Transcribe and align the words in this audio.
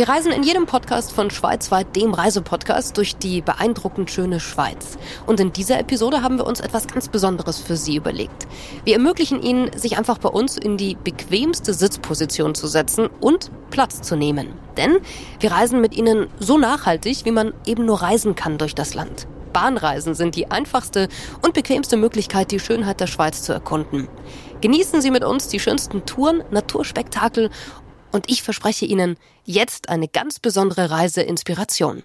Wir 0.00 0.08
reisen 0.08 0.32
in 0.32 0.42
jedem 0.42 0.64
Podcast 0.64 1.12
von 1.12 1.30
Schweizweit, 1.30 1.94
dem 1.94 2.14
Reisepodcast, 2.14 2.96
durch 2.96 3.16
die 3.16 3.42
beeindruckend 3.42 4.10
schöne 4.10 4.40
Schweiz. 4.40 4.96
Und 5.26 5.40
in 5.40 5.52
dieser 5.52 5.78
Episode 5.78 6.22
haben 6.22 6.38
wir 6.38 6.46
uns 6.46 6.60
etwas 6.60 6.86
ganz 6.86 7.08
Besonderes 7.08 7.58
für 7.58 7.76
Sie 7.76 7.96
überlegt. 7.96 8.46
Wir 8.86 8.94
ermöglichen 8.94 9.42
Ihnen, 9.42 9.70
sich 9.78 9.98
einfach 9.98 10.16
bei 10.16 10.30
uns 10.30 10.56
in 10.56 10.78
die 10.78 10.94
bequemste 10.94 11.74
Sitzposition 11.74 12.54
zu 12.54 12.66
setzen 12.66 13.10
und 13.20 13.50
Platz 13.68 14.00
zu 14.00 14.16
nehmen. 14.16 14.54
Denn 14.78 15.00
wir 15.38 15.52
reisen 15.52 15.82
mit 15.82 15.94
Ihnen 15.94 16.28
so 16.38 16.56
nachhaltig, 16.56 17.26
wie 17.26 17.30
man 17.30 17.52
eben 17.66 17.84
nur 17.84 18.00
reisen 18.00 18.34
kann 18.34 18.56
durch 18.56 18.74
das 18.74 18.94
Land. 18.94 19.26
Bahnreisen 19.52 20.14
sind 20.14 20.34
die 20.34 20.50
einfachste 20.50 21.08
und 21.42 21.52
bequemste 21.52 21.98
Möglichkeit, 21.98 22.52
die 22.52 22.60
Schönheit 22.60 23.00
der 23.00 23.06
Schweiz 23.06 23.42
zu 23.42 23.52
erkunden. 23.52 24.08
Genießen 24.62 25.02
Sie 25.02 25.10
mit 25.10 25.24
uns 25.24 25.48
die 25.48 25.60
schönsten 25.60 26.06
Touren, 26.06 26.42
Naturspektakel 26.50 27.50
und 28.12 28.30
ich 28.30 28.42
verspreche 28.42 28.86
Ihnen 28.86 29.16
jetzt 29.44 29.88
eine 29.88 30.08
ganz 30.08 30.38
besondere 30.38 30.90
Reiseinspiration. 30.90 32.02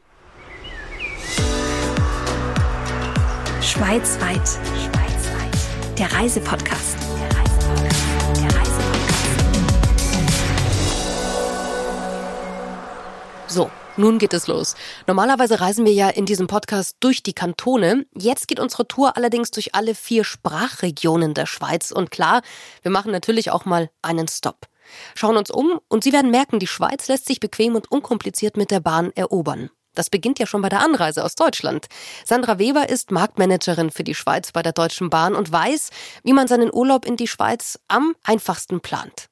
Schweizweit. 3.61 4.47
Schweizweit. 4.47 5.97
Der 5.97 6.11
Reisepodcast. 6.13 6.97
Der 7.17 7.37
Reisepodcast. 7.37 8.03
Der 8.35 8.59
Reisepodcast. 8.59 9.25
So, 13.47 13.71
nun 13.97 14.19
geht 14.19 14.33
es 14.33 14.47
los. 14.47 14.75
Normalerweise 15.07 15.61
reisen 15.61 15.85
wir 15.85 15.93
ja 15.93 16.09
in 16.09 16.25
diesem 16.25 16.47
Podcast 16.47 16.97
durch 16.99 17.23
die 17.23 17.33
Kantone. 17.33 18.05
Jetzt 18.13 18.47
geht 18.47 18.59
unsere 18.59 18.87
Tour 18.87 19.17
allerdings 19.17 19.51
durch 19.51 19.73
alle 19.73 19.95
vier 19.95 20.23
Sprachregionen 20.23 21.33
der 21.33 21.45
Schweiz. 21.45 21.91
Und 21.91 22.11
klar, 22.11 22.41
wir 22.81 22.91
machen 22.91 23.11
natürlich 23.11 23.51
auch 23.51 23.65
mal 23.65 23.89
einen 24.01 24.27
Stopp. 24.27 24.67
Schauen 25.15 25.37
uns 25.37 25.51
um 25.51 25.79
und 25.87 26.03
Sie 26.03 26.13
werden 26.13 26.31
merken, 26.31 26.59
die 26.59 26.67
Schweiz 26.67 27.07
lässt 27.07 27.25
sich 27.25 27.39
bequem 27.39 27.75
und 27.75 27.91
unkompliziert 27.91 28.57
mit 28.57 28.71
der 28.71 28.79
Bahn 28.79 29.11
erobern. 29.15 29.69
Das 29.95 30.09
beginnt 30.09 30.39
ja 30.39 30.45
schon 30.45 30.61
bei 30.61 30.69
der 30.69 30.81
Anreise 30.81 31.23
aus 31.23 31.35
Deutschland. 31.35 31.87
Sandra 32.25 32.59
Weber 32.59 32.89
ist 32.89 33.11
Marktmanagerin 33.11 33.91
für 33.91 34.03
die 34.03 34.15
Schweiz 34.15 34.51
bei 34.51 34.61
der 34.61 34.73
Deutschen 34.73 35.09
Bahn 35.09 35.35
und 35.35 35.51
weiß, 35.51 35.89
wie 36.23 36.33
man 36.33 36.47
seinen 36.47 36.73
Urlaub 36.73 37.05
in 37.05 37.15
die 37.15 37.27
Schweiz 37.27 37.79
am 37.87 38.13
einfachsten 38.23 38.81
plant. 38.81 39.27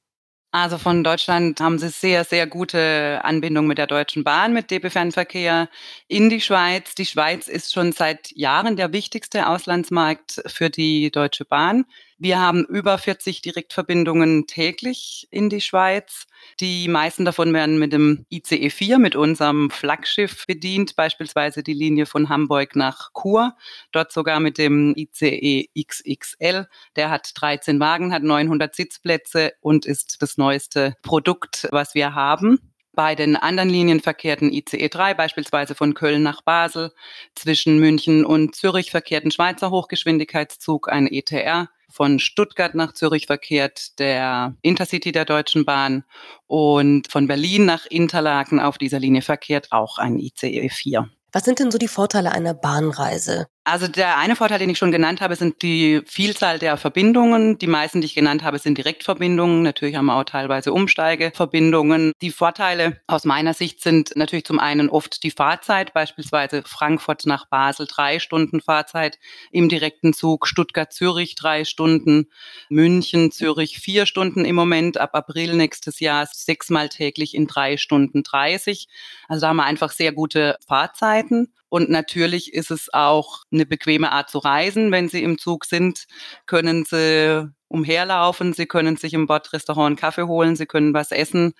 Also 0.55 0.78
von 0.78 1.03
Deutschland 1.03 1.59
haben 1.61 1.80
sie 1.80 1.89
sehr, 1.89 2.23
sehr 2.23 2.45
gute 2.45 3.22
Anbindung 3.23 3.66
mit 3.66 3.80
der 3.80 3.88
Deutschen 3.88 4.23
Bahn, 4.23 4.53
mit 4.53 4.69
DB 4.69 4.91
Fernverkehr 4.91 5.67
in 6.08 6.30
die 6.30 6.41
Schweiz. 6.41 6.94
Die 6.94 7.08
Schweiz 7.08 7.47
ist 7.47 7.73
schon 7.73 7.91
seit 7.91 8.31
Jahren 8.33 8.75
der 8.75 8.94
wichtigste 8.94 9.47
Auslandsmarkt 9.47 10.44
für 10.45 10.69
die 10.69 11.09
Deutsche 11.09 11.44
Bahn. 11.44 11.85
Wir 12.19 12.39
haben 12.39 12.64
über 12.66 12.97
40 12.97 13.42
Direktverbindungen 13.42 14.45
täglich 14.45 15.28
in 15.31 15.50
die 15.50 15.61
Schweiz. 15.61 16.25
Die 16.59 16.88
meisten 16.88 17.25
davon 17.25 17.53
werden 17.53 17.80
mit 17.80 17.92
dem 17.92 18.25
ICE 18.30 18.69
4, 18.69 19.00
mit 19.00 19.16
unserem 19.16 19.72
Flaggschiff 19.72 20.45
bedient, 20.45 20.95
beispielsweise 20.95 21.64
die 21.64 21.73
Linie 21.73 22.06
von 22.06 22.30
Hamburg 22.30 22.75
nach 22.75 23.09
Chur. 23.14 23.56
Dort 23.91 24.11
sogar 24.11 24.39
mit 24.39 24.58
dem 24.58 24.94
ICE 24.95 25.69
XXL. 25.78 26.67
Der 26.95 27.09
hat 27.09 27.31
13 27.36 27.80
Wagen, 27.80 28.14
hat 28.14 28.23
900 28.23 28.75
Sitzplätze 28.75 29.53
und 29.61 29.86
ist 29.86 30.22
das 30.22 30.38
neueste 30.38 30.95
Produkt, 31.02 31.67
was 31.72 31.95
wir 31.95 32.14
haben. 32.14 32.59
Bei 32.95 33.16
den 33.16 33.36
anderen 33.36 33.69
Linien 33.69 34.02
verkehrten 34.02 34.53
ICE 34.53 34.88
3 34.88 35.16
beispielsweise 35.16 35.73
von 35.73 35.95
Köln 35.95 36.22
nach 36.22 36.44
Basel. 36.44 36.91
Zwischen 37.34 37.80
München 37.80 38.23
und 38.23 38.56
Zürich 38.56 38.91
verkehrten 38.91 39.31
Schweizer 39.31 39.72
Hochgeschwindigkeitszug, 39.72 40.89
ein 40.89 41.08
ETR 41.08 41.69
von 41.94 42.17
Stuttgart 42.17 42.73
nach 42.73 42.94
Zürich 42.94 43.27
verkehrt 43.27 43.99
der 43.99 44.55
Intercity 44.63 45.11
der 45.11 45.25
Deutschen 45.25 45.63
Bahn 45.63 46.03
und 46.47 47.11
von 47.11 47.27
Berlin 47.27 47.66
nach 47.66 47.85
Interlaken 47.85 48.59
auf 48.59 48.80
dieser 48.80 49.00
Linie 49.00 49.22
verkehrt 49.22 49.72
auch 49.72 50.00
ein 50.00 50.18
ICE 50.18 50.69
4. 50.69 51.07
Was 51.31 51.44
sind 51.44 51.59
denn 51.59 51.72
so 51.72 51.78
die 51.78 51.88
Vorteile 51.88 52.31
einer 52.31 52.53
Bahnreise? 52.53 53.47
Also 53.66 53.88
der 53.88 54.18
eine 54.18 54.35
Vorteil, 54.35 54.59
den 54.59 54.69
ich 54.69 54.78
schon 54.78 54.91
genannt 54.91 55.22
habe, 55.22 55.38
sind 55.38 55.62
die 55.62 56.01
Vielzahl 56.06 56.59
der 56.59 56.75
Verbindungen. 56.75 57.57
Die 57.59 57.68
meisten, 57.68 58.01
die 58.01 58.07
ich 58.07 58.13
genannt 58.13 58.44
habe, 58.44 58.59
sind 58.59 58.78
Direktverbindungen. 58.78 59.63
Natürlich 59.63 59.96
haben 59.96 60.07
wir 60.07 60.18
auch 60.18 60.25
teilweise 60.25 60.74
Umsteigeverbindungen. 60.74 62.12
Die 62.22 62.31
Vorteile 62.31 63.00
aus 63.07 63.24
meiner 63.24 63.53
Sicht 63.53 63.81
sind 63.81 64.18
natürlich 64.18 64.44
zum 64.44 64.59
einen 64.59 64.90
oft 64.90 65.24
die 65.24 65.31
Fahrzeit, 65.31 65.94
beispielsweise 65.94 66.63
Frankfurt 66.66 67.25
nach 67.25 67.46
Basel 67.46 67.88
drei 67.90 68.19
Stunden 68.19 68.59
Fahrzeit 68.59 69.18
im 69.50 69.69
direkten 69.69 70.13
Zug, 70.13 70.45
Stuttgart-Zürich 70.45 71.35
drei 71.35 71.63
Stunden, 71.63 72.28
München, 72.68 73.31
Zürich 73.31 73.80
vier 73.80 74.06
Stunden 74.06 74.44
im 74.44 74.56
Moment, 74.56 74.97
ab 74.97 75.12
April 75.13 75.53
nächstes 75.53 76.01
Jahr 76.01 76.28
sechsmal 76.30 76.90
täglich 76.90 77.34
in 77.34 77.47
drei 77.47 77.78
Stunden 77.78 78.24
30. 78.24 78.90
Also 79.30 79.40
da 79.40 79.47
haben 79.47 79.57
wir 79.57 79.63
einfach 79.63 79.91
sehr 79.91 80.12
gute 80.12 80.57
Fahrzeiten. 80.68 81.53
Und 81.73 81.89
natürlich 81.89 82.53
ist 82.53 82.69
es 82.69 82.94
auch 82.94 83.45
eine 83.51 83.66
bequeme 83.66 84.11
Art 84.11 84.29
zu 84.29 84.38
reisen. 84.38 84.91
Wenn 84.91 85.09
Sie 85.09 85.23
im 85.23 85.39
Zug 85.39 85.66
sind, 85.66 86.06
können 86.45 86.85
Sie 86.85 87.50
umherlaufen, 87.67 88.53
Sie 88.53 88.67
können 88.67 88.95
sich 88.95 89.16
im 89.16 89.25
Bordrestaurant 89.25 89.88
einen 89.88 89.95
Kaffee 89.95 90.28
holen, 90.28 90.56
Sie 90.56 90.67
können 90.67 90.94
was 90.94 91.09
essen, 91.09 91.53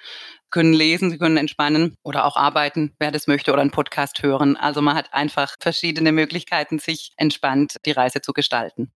können 0.52 0.73
lesen, 0.73 1.09
Sie 1.09 1.18
können 1.18 1.38
entspannen 1.38 1.97
oder 2.03 2.25
auch 2.25 2.38
arbeiten, 2.38 2.94
wer 3.00 3.09
das 3.09 3.25
möchte, 3.25 3.52
oder 3.52 3.62
einen 3.62 3.72
Podcast 3.72 4.22
hören. 4.22 4.56
Also 4.56 4.84
man 4.84 4.96
hat 4.96 5.12
einfach 5.16 5.56
verschiedene 5.59 6.12
Möglichkeiten, 6.12 6.78
sich 6.78 7.13
entspannt 7.18 7.78
die 7.84 7.91
Reise 7.94 8.22
zu 8.22 8.34
gestalten. 8.34 8.91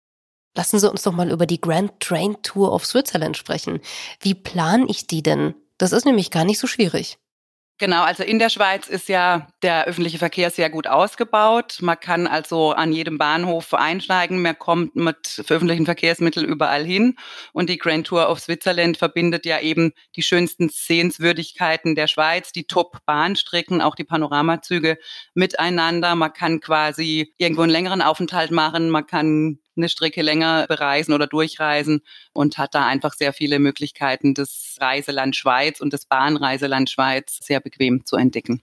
Lassen 0.53 0.79
Sie 0.79 0.91
uns 0.91 1.03
doch 1.03 1.13
mal 1.13 1.31
über 1.31 1.45
die 1.45 1.61
Grand 1.61 1.97
Train 2.01 2.35
Tour 2.43 2.73
of 2.73 2.85
Switzerland 2.85 3.37
sprechen. 3.37 3.79
Wie 4.19 4.33
plane 4.33 4.83
ich 4.89 5.07
die 5.07 5.23
denn? 5.23 5.55
Das 5.77 5.93
ist 5.93 6.03
nämlich 6.03 6.29
gar 6.29 6.43
nicht 6.43 6.59
so 6.59 6.67
schwierig. 6.67 7.19
Genau, 7.77 8.03
also 8.03 8.23
in 8.23 8.39
der 8.39 8.49
Schweiz 8.49 8.87
ist 8.87 9.09
ja 9.09 9.47
der 9.61 9.83
öffentliche 9.83 10.17
Verkehr 10.17 10.49
sehr 10.49 10.69
gut 10.69 10.87
ausgebaut. 10.87 11.79
Man 11.81 11.99
kann 11.99 12.25
also 12.25 12.71
an 12.71 12.93
jedem 12.93 13.17
Bahnhof 13.17 13.73
einsteigen. 13.73 14.41
Man 14.41 14.57
kommt 14.57 14.95
mit 14.95 15.43
öffentlichen 15.49 15.83
Verkehrsmitteln 15.83 16.45
überall 16.45 16.85
hin. 16.85 17.17
Und 17.51 17.69
die 17.69 17.77
Grand 17.77 18.07
Tour 18.07 18.29
of 18.29 18.39
Switzerland 18.39 18.95
verbindet 18.95 19.45
ja 19.45 19.59
eben 19.59 19.91
die 20.15 20.23
schönsten 20.23 20.69
Sehenswürdigkeiten 20.69 21.95
der 21.95 22.07
Schweiz, 22.07 22.53
die 22.53 22.63
Top-Bahnstrecken, 22.63 23.81
auch 23.81 23.95
die 23.95 24.05
Panoramazüge 24.05 24.97
miteinander. 25.33 26.15
Man 26.15 26.31
kann 26.31 26.61
quasi 26.61 27.33
irgendwo 27.37 27.63
einen 27.63 27.73
längeren 27.73 28.01
Aufenthalt 28.01 28.51
machen. 28.51 28.89
Man 28.89 29.05
kann 29.05 29.59
eine 29.77 29.89
Strecke 29.89 30.21
länger 30.21 30.65
bereisen 30.67 31.13
oder 31.13 31.27
durchreisen 31.27 32.01
und 32.33 32.57
hat 32.57 32.75
da 32.75 32.85
einfach 32.85 33.13
sehr 33.13 33.33
viele 33.33 33.59
Möglichkeiten, 33.59 34.33
das 34.33 34.77
Reiseland 34.79 35.35
Schweiz 35.35 35.79
und 35.81 35.93
das 35.93 36.05
Bahnreiseland 36.05 36.89
Schweiz 36.89 37.39
sehr 37.41 37.59
bequem 37.59 38.05
zu 38.05 38.15
entdecken. 38.15 38.61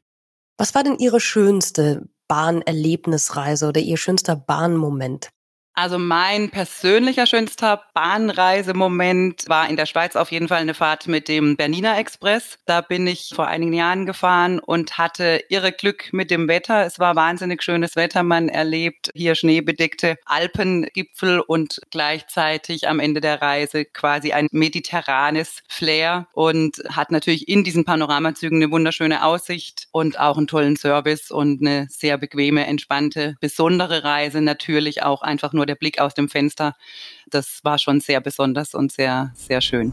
Was 0.58 0.74
war 0.74 0.84
denn 0.84 0.98
Ihre 0.98 1.20
schönste 1.20 2.08
Bahnerlebnisreise 2.28 3.68
oder 3.68 3.80
Ihr 3.80 3.96
schönster 3.96 4.36
Bahnmoment? 4.36 5.30
Also 5.75 5.99
mein 5.99 6.50
persönlicher 6.50 7.27
schönster 7.27 7.83
Bahnreisemoment 7.94 9.44
war 9.49 9.71
in 9.71 9.77
der 9.77 9.87
Schweiz 9.87 10.16
auf 10.16 10.31
jeden 10.31 10.49
Fall 10.49 10.60
eine 10.60 10.75
Fahrt 10.75 11.09
mit 11.09 11.28
dem 11.28 11.56
Bernina 11.56 11.99
Express. 11.99 12.59
Da 12.66 12.83
bin 12.83 13.06
ich 13.06 13.33
vor 13.34 13.47
einigen 13.47 13.72
Jahren 13.72 14.05
gefahren 14.05 14.59
und 14.59 14.99
hatte 14.99 15.43
irre 15.49 15.72
Glück 15.72 16.12
mit 16.12 16.31
dem 16.31 16.47
Wetter. 16.47 16.84
Es 16.84 16.99
war 16.99 17.16
wahnsinnig 17.16 17.62
schönes 17.62 17.97
Wetter. 17.97 18.22
Man 18.22 18.50
erlebt 18.50 19.10
hier 19.15 19.34
schneebedeckte 19.34 20.16
Alpengipfel 20.27 21.41
und 21.41 21.81
gleichzeitig 21.91 22.87
am 22.87 23.00
Ende 23.00 23.22
der 23.22 23.41
Reise 23.41 23.87
quasi 23.87 24.33
ein 24.33 24.49
mediterranes 24.53 25.62
Flair 25.69 26.27
und 26.34 26.83
hat 26.91 27.10
natürlich 27.10 27.49
in 27.49 27.65
diesen 27.65 27.87
Panoramazügen 27.87 28.62
eine 28.62 28.71
wunderschöne 28.71 29.25
Aussicht 29.25 29.89
und 29.91 30.21
auch 30.21 30.37
einen 30.37 30.49
tollen 30.49 30.77
Service 30.77 31.31
und 31.31 31.62
eine 31.62 31.87
sehr 31.89 32.19
bequeme, 32.19 32.66
entspannte, 32.66 33.37
besondere 33.41 34.04
Reise. 34.04 34.43
Natürlich 34.43 35.03
auch 35.03 35.22
einfach 35.22 35.54
nur 35.54 35.61
nur 35.62 35.66
der 35.66 35.76
Blick 35.76 36.00
aus 36.00 36.14
dem 36.14 36.28
Fenster, 36.28 36.74
das 37.28 37.60
war 37.62 37.78
schon 37.78 38.00
sehr 38.00 38.20
besonders 38.20 38.74
und 38.74 38.90
sehr, 38.90 39.32
sehr 39.36 39.60
schön. 39.60 39.92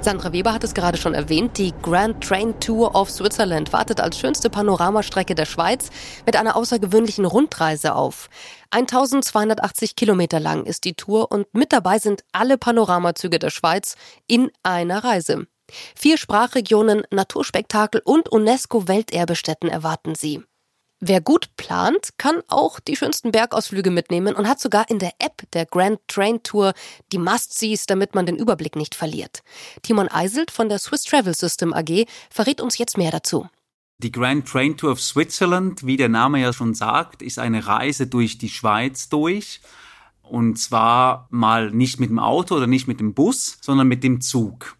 Sandra 0.00 0.32
Weber 0.32 0.52
hat 0.52 0.64
es 0.64 0.74
gerade 0.74 0.98
schon 0.98 1.14
erwähnt, 1.14 1.58
die 1.58 1.72
Grand 1.80 2.24
Train 2.24 2.58
Tour 2.58 2.96
of 2.96 3.08
Switzerland 3.08 3.72
wartet 3.72 4.00
als 4.00 4.18
schönste 4.18 4.50
Panoramastrecke 4.50 5.36
der 5.36 5.44
Schweiz 5.44 5.90
mit 6.26 6.34
einer 6.34 6.56
außergewöhnlichen 6.56 7.24
Rundreise 7.24 7.94
auf. 7.94 8.28
1280 8.72 9.94
Kilometer 9.94 10.40
lang 10.40 10.66
ist 10.66 10.84
die 10.84 10.94
Tour 10.94 11.30
und 11.30 11.54
mit 11.54 11.72
dabei 11.72 12.00
sind 12.00 12.24
alle 12.32 12.58
Panoramazüge 12.58 13.38
der 13.38 13.50
Schweiz 13.50 13.94
in 14.26 14.50
einer 14.64 15.04
Reise. 15.04 15.46
Vier 15.94 16.18
Sprachregionen, 16.18 17.04
Naturspektakel 17.12 18.02
und 18.04 18.28
UNESCO-Welterbestätten 18.28 19.68
erwarten 19.68 20.16
sie. 20.16 20.42
Wer 21.04 21.20
gut 21.20 21.56
plant, 21.56 22.10
kann 22.16 22.42
auch 22.46 22.78
die 22.78 22.94
schönsten 22.94 23.32
Bergausflüge 23.32 23.90
mitnehmen 23.90 24.36
und 24.36 24.46
hat 24.46 24.60
sogar 24.60 24.88
in 24.88 25.00
der 25.00 25.10
App 25.18 25.42
der 25.52 25.66
Grand 25.66 25.98
Train 26.06 26.44
Tour 26.44 26.74
die 27.10 27.18
Must-Sees, 27.18 27.86
damit 27.86 28.14
man 28.14 28.24
den 28.24 28.36
Überblick 28.36 28.76
nicht 28.76 28.94
verliert. 28.94 29.42
Timon 29.82 30.06
Eiselt 30.06 30.52
von 30.52 30.68
der 30.68 30.78
Swiss 30.78 31.02
Travel 31.02 31.34
System 31.34 31.72
AG 31.72 32.06
verrät 32.30 32.60
uns 32.60 32.78
jetzt 32.78 32.96
mehr 32.96 33.10
dazu. 33.10 33.48
Die 33.98 34.12
Grand 34.12 34.46
Train 34.46 34.76
Tour 34.76 34.92
of 34.92 35.00
Switzerland, 35.00 35.84
wie 35.84 35.96
der 35.96 36.08
Name 36.08 36.40
ja 36.40 36.52
schon 36.52 36.72
sagt, 36.72 37.20
ist 37.20 37.40
eine 37.40 37.66
Reise 37.66 38.06
durch 38.06 38.38
die 38.38 38.48
Schweiz 38.48 39.08
durch. 39.08 39.60
Und 40.22 40.60
zwar 40.60 41.26
mal 41.30 41.72
nicht 41.72 41.98
mit 41.98 42.10
dem 42.10 42.20
Auto 42.20 42.54
oder 42.54 42.68
nicht 42.68 42.86
mit 42.86 43.00
dem 43.00 43.12
Bus, 43.12 43.58
sondern 43.60 43.88
mit 43.88 44.04
dem 44.04 44.20
Zug. 44.20 44.76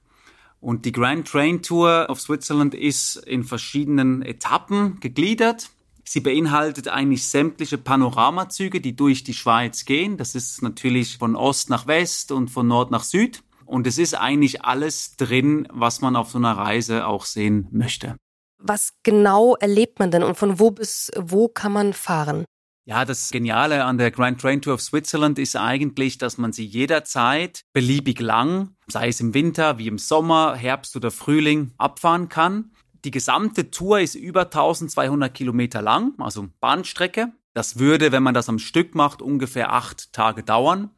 Und 0.60 0.84
die 0.84 0.92
Grand 0.92 1.26
Train 1.26 1.62
Tour 1.62 2.06
of 2.08 2.20
Switzerland 2.20 2.76
ist 2.76 3.16
in 3.16 3.42
verschiedenen 3.42 4.22
Etappen 4.22 5.00
gegliedert. 5.00 5.70
Sie 6.12 6.20
beinhaltet 6.20 6.88
eigentlich 6.88 7.26
sämtliche 7.26 7.78
Panoramazüge, 7.78 8.82
die 8.82 8.94
durch 8.94 9.24
die 9.24 9.32
Schweiz 9.32 9.86
gehen. 9.86 10.18
Das 10.18 10.34
ist 10.34 10.60
natürlich 10.60 11.16
von 11.16 11.34
Ost 11.34 11.70
nach 11.70 11.86
West 11.86 12.32
und 12.32 12.50
von 12.50 12.68
Nord 12.68 12.90
nach 12.90 13.02
Süd. 13.02 13.42
Und 13.64 13.86
es 13.86 13.96
ist 13.96 14.12
eigentlich 14.12 14.62
alles 14.62 15.16
drin, 15.16 15.66
was 15.72 16.02
man 16.02 16.14
auf 16.14 16.28
so 16.28 16.36
einer 16.36 16.52
Reise 16.52 17.06
auch 17.06 17.24
sehen 17.24 17.66
möchte. 17.70 18.16
Was 18.58 18.92
genau 19.02 19.56
erlebt 19.56 20.00
man 20.00 20.10
denn 20.10 20.22
und 20.22 20.36
von 20.36 20.60
wo 20.60 20.70
bis 20.70 21.10
wo 21.16 21.48
kann 21.48 21.72
man 21.72 21.94
fahren? 21.94 22.44
Ja, 22.84 23.06
das 23.06 23.30
Geniale 23.30 23.84
an 23.84 23.96
der 23.96 24.10
Grand 24.10 24.38
Train 24.38 24.60
Tour 24.60 24.74
of 24.74 24.82
Switzerland 24.82 25.38
ist 25.38 25.56
eigentlich, 25.56 26.18
dass 26.18 26.36
man 26.36 26.52
sie 26.52 26.66
jederzeit 26.66 27.62
beliebig 27.72 28.20
lang, 28.20 28.76
sei 28.86 29.08
es 29.08 29.20
im 29.20 29.32
Winter 29.32 29.78
wie 29.78 29.86
im 29.86 29.96
Sommer, 29.96 30.56
Herbst 30.56 30.94
oder 30.94 31.10
Frühling, 31.10 31.70
abfahren 31.78 32.28
kann. 32.28 32.72
Die 33.04 33.10
gesamte 33.10 33.70
Tour 33.70 34.00
ist 34.00 34.14
über 34.14 34.42
1200 34.42 35.34
Kilometer 35.34 35.82
lang, 35.82 36.14
also 36.18 36.48
Bahnstrecke. 36.60 37.32
Das 37.52 37.78
würde, 37.78 38.12
wenn 38.12 38.22
man 38.22 38.34
das 38.34 38.48
am 38.48 38.58
Stück 38.58 38.94
macht, 38.94 39.20
ungefähr 39.20 39.72
acht 39.72 40.12
Tage 40.12 40.44
dauern. 40.44 40.90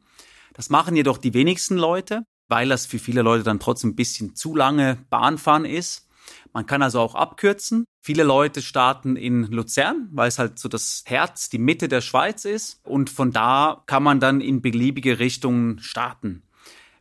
Das 0.53 0.69
machen 0.69 0.95
jedoch 0.95 1.17
die 1.17 1.33
wenigsten 1.33 1.77
Leute, 1.77 2.23
weil 2.47 2.69
das 2.69 2.85
für 2.85 2.99
viele 2.99 3.23
Leute 3.23 3.43
dann 3.43 3.59
trotzdem 3.59 3.91
ein 3.91 3.95
bisschen 3.95 4.35
zu 4.35 4.55
lange 4.55 4.99
Bahnfahren 5.09 5.65
ist. 5.65 6.07
Man 6.53 6.65
kann 6.65 6.81
also 6.81 6.99
auch 7.01 7.15
abkürzen. 7.15 7.85
Viele 8.01 8.23
Leute 8.23 8.61
starten 8.61 9.15
in 9.15 9.43
Luzern, 9.43 10.07
weil 10.11 10.27
es 10.27 10.39
halt 10.39 10.59
so 10.59 10.69
das 10.69 11.03
Herz, 11.05 11.49
die 11.49 11.57
Mitte 11.57 11.87
der 11.87 12.01
Schweiz 12.01 12.45
ist. 12.45 12.79
Und 12.83 13.09
von 13.09 13.31
da 13.31 13.83
kann 13.87 14.03
man 14.03 14.19
dann 14.19 14.41
in 14.41 14.61
beliebige 14.61 15.19
Richtungen 15.19 15.79
starten. 15.79 16.43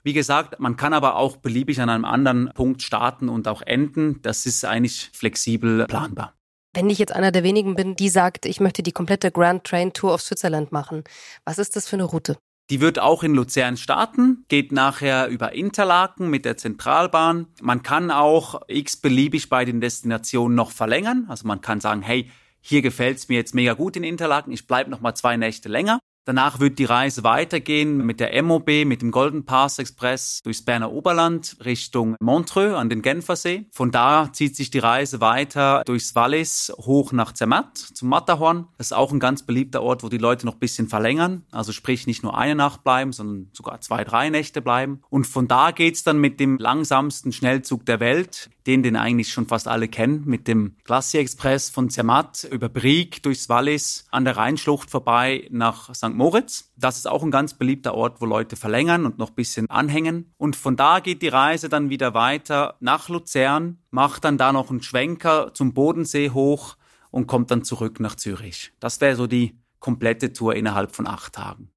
Wie 0.05 0.13
gesagt, 0.13 0.61
man 0.61 0.77
kann 0.77 0.93
aber 0.93 1.17
auch 1.17 1.39
beliebig 1.39 1.81
an 1.81 1.89
einem 1.89 2.05
anderen 2.05 2.51
Punkt 2.55 2.83
starten 2.83 3.31
und 3.31 3.49
auch 3.49 3.63
enden. 3.63 4.21
Das 4.21 4.45
ist 4.45 4.65
eigentlich 4.67 5.11
flexibel 5.15 5.87
planbar. 5.87 6.35
Wenn 6.75 6.91
ich 6.91 6.99
jetzt 6.99 7.15
einer 7.15 7.33
der 7.33 7.43
wenigen 7.43 7.75
bin, 7.75 7.97
die 7.97 8.11
sagt, 8.11 8.45
ich 8.45 8.61
möchte 8.61 8.83
die 8.83 8.93
komplette 8.93 9.31
Grand 9.31 9.65
Train 9.65 9.95
Tour 9.95 10.13
of 10.13 10.21
Switzerland 10.21 10.73
machen, 10.73 11.05
was 11.47 11.59
ist 11.59 11.75
das 11.75 11.89
für 11.89 11.97
eine 11.97 12.05
Route? 12.05 12.37
Die 12.71 12.83
wird 12.83 12.99
auch 12.99 13.23
in 13.23 13.35
Luzern 13.35 13.79
starten, 13.79 14.45
geht 14.49 14.73
nachher 14.73 15.29
über 15.29 15.53
Interlaken 15.53 16.29
mit 16.29 16.45
der 16.45 16.59
Zentralbahn. 16.59 17.47
Man 17.63 17.83
kann 17.83 18.11
auch 18.11 18.61
x-beliebig 18.69 19.49
bei 19.49 19.65
den 19.65 19.81
Destinationen 19.81 20.55
noch 20.55 20.71
verlängern. 20.71 21.27
Also 21.29 21.47
man 21.47 21.63
kann 21.63 21.81
sagen, 21.81 22.03
hey, 22.03 22.31
hier 22.61 22.83
gefällt's 22.83 23.29
mir 23.29 23.37
jetzt 23.37 23.55
mega 23.55 23.73
gut 23.73 23.97
in 23.97 24.05
Interlaken, 24.05 24.53
ich 24.53 24.67
bleib 24.67 24.89
noch 24.89 25.01
mal 25.01 25.15
zwei 25.15 25.37
Nächte 25.37 25.69
länger. 25.69 25.99
Danach 26.27 26.59
wird 26.59 26.79
die 26.79 26.87
Reise 26.87 27.23
weitergehen 27.23 27.99
mit 27.99 28.19
der 28.19 28.43
MOB, 28.43 28.87
mit 28.87 29.03
dem 29.03 29.11
Golden 29.11 29.45
Pass 29.45 29.79
Express 29.79 30.41
durchs 30.43 30.65
Berner 30.65 30.91
Oberland 30.91 31.57
Richtung 31.67 32.17
Montreux 32.19 32.75
an 32.75 32.89
den 32.89 33.03
Genfersee. 33.03 33.67
Von 33.73 33.91
da 33.91 34.31
zieht 34.33 34.57
sich 34.57 34.71
die 34.71 34.79
Reise 34.79 35.21
weiter 35.21 35.83
durchs 35.85 36.15
Wallis 36.15 36.73
hoch 36.79 37.13
nach 37.13 37.33
Zermatt 37.33 37.77
zum 37.77 38.09
Matterhorn. 38.09 38.69
Das 38.79 38.87
ist 38.87 38.93
auch 38.95 39.13
ein 39.13 39.21
ganz 39.21 39.43
beliebter 39.43 39.83
Ort, 39.83 40.03
wo 40.03 40.09
die 40.09 40.17
Leute 40.17 40.47
noch 40.47 40.55
ein 40.55 40.61
bisschen 40.61 40.89
verlängern. 40.89 41.43
Also 41.51 41.73
sprich 41.73 42.07
nicht 42.07 42.23
nur 42.23 42.39
eine 42.39 42.55
Nacht 42.55 42.85
bleiben, 42.85 43.13
sondern 43.13 43.51
sogar 43.53 43.83
zwei, 43.83 44.03
drei 44.03 44.31
Nächte 44.31 44.63
bleiben. 44.63 45.03
Und 45.11 45.27
von 45.27 45.47
da 45.47 45.73
geht's 45.73 46.05
dann 46.05 46.17
mit 46.17 46.41
dem 46.41 46.57
langsamsten 46.57 47.33
Schnellzug 47.33 47.85
der 47.85 48.01
Welt, 48.01 48.49
den 48.67 48.83
den 48.83 48.97
eigentlich 48.97 49.31
schon 49.31 49.47
fast 49.47 49.69
alle 49.69 49.89
kennen, 49.89 50.23
mit 50.25 50.49
dem 50.49 50.77
Glacier 50.85 51.21
Express 51.21 51.69
von 51.69 51.91
Zermatt 51.91 52.49
über 52.51 52.71
Brieg 52.71 53.23
durchs 53.23 53.51
Wallis 53.51 54.07
an 54.11 54.25
der 54.25 54.39
Rheinschlucht 54.39 54.91
vorbei 54.91 55.49
nach 55.51 55.95
St. 55.95 56.14
St. 56.15 56.19
Moritz. 56.19 56.73
Das 56.77 56.97
ist 56.97 57.09
auch 57.09 57.25
ein 57.25 57.33
ganz 57.33 57.55
beliebter 57.55 57.95
Ort, 57.95 58.21
wo 58.21 58.27
Leute 58.27 58.55
verlängern 58.55 59.05
und 59.05 59.19
noch 59.19 59.31
ein 59.31 59.35
bisschen 59.35 59.69
anhängen. 59.69 60.33
Und 60.39 60.55
von 60.55 60.77
da 60.77 61.01
geht 61.01 61.23
die 61.23 61.29
Reise 61.29 61.69
dann 61.69 61.91
wieder 61.91 62.15
weiter 62.15 62.77
nach 62.79 63.09
Luzern, 63.09 63.79
macht 63.91 64.25
dann 64.25 64.39
da 64.39 64.53
noch 64.53 64.71
einen 64.71 64.81
Schwenker 64.81 65.53
zum 65.55 65.75
Bodensee 65.75 66.31
hoch 66.31 66.77
und 67.11 67.27
kommt 67.27 67.51
dann 67.51 67.65
zurück 67.65 67.99
nach 67.99 68.15
Zürich. 68.15 68.73
Das 68.79 69.01
wäre 69.01 69.17
so 69.17 69.27
die 69.27 69.59
komplette 69.81 70.33
Tour 70.33 70.55
innerhalb 70.55 70.95
von 70.95 71.09
acht 71.09 71.35
Tagen. 71.35 71.74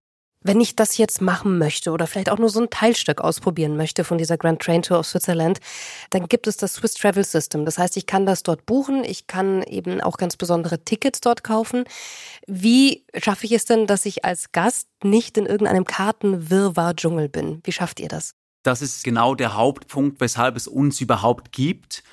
Wenn 0.47 0.61
ich 0.61 0.77
das 0.77 0.95
jetzt 0.97 1.21
machen 1.21 1.57
möchte 1.57 1.91
oder 1.91 2.07
vielleicht 2.07 2.29
auch 2.29 2.37
nur 2.37 2.47
so 2.47 2.61
ein 2.61 2.69
Teilstück 2.69 3.19
ausprobieren 3.19 3.75
möchte 3.75 4.05
von 4.05 4.17
dieser 4.17 4.37
Grand 4.37 4.61
Train 4.61 4.81
Tour 4.81 4.99
of 4.99 5.05
Switzerland, 5.05 5.59
dann 6.09 6.29
gibt 6.29 6.47
es 6.47 6.55
das 6.55 6.75
Swiss 6.75 6.93
Travel 6.93 7.25
System. 7.25 7.65
Das 7.65 7.77
heißt, 7.77 7.97
ich 7.97 8.05
kann 8.05 8.25
das 8.25 8.43
dort 8.43 8.65
buchen. 8.65 9.03
Ich 9.03 9.27
kann 9.27 9.61
eben 9.63 9.99
auch 9.99 10.15
ganz 10.15 10.37
besondere 10.37 10.85
Tickets 10.85 11.19
dort 11.19 11.43
kaufen. 11.43 11.83
Wie 12.47 13.03
schaffe 13.17 13.45
ich 13.45 13.51
es 13.51 13.65
denn, 13.65 13.87
dass 13.87 14.05
ich 14.05 14.23
als 14.23 14.53
Gast 14.53 14.87
nicht 15.03 15.37
in 15.37 15.47
irgendeinem 15.47 15.83
Kartenwirrwarr-Dschungel 15.83 17.27
bin? 17.27 17.59
Wie 17.65 17.73
schafft 17.73 17.99
ihr 17.99 18.07
das? 18.07 18.33
Das 18.63 18.81
ist 18.81 19.03
genau 19.03 19.35
der 19.35 19.55
Hauptpunkt, 19.55 20.21
weshalb 20.21 20.55
es 20.55 20.69
uns 20.69 21.01
überhaupt 21.01 21.51
gibt. 21.51 22.03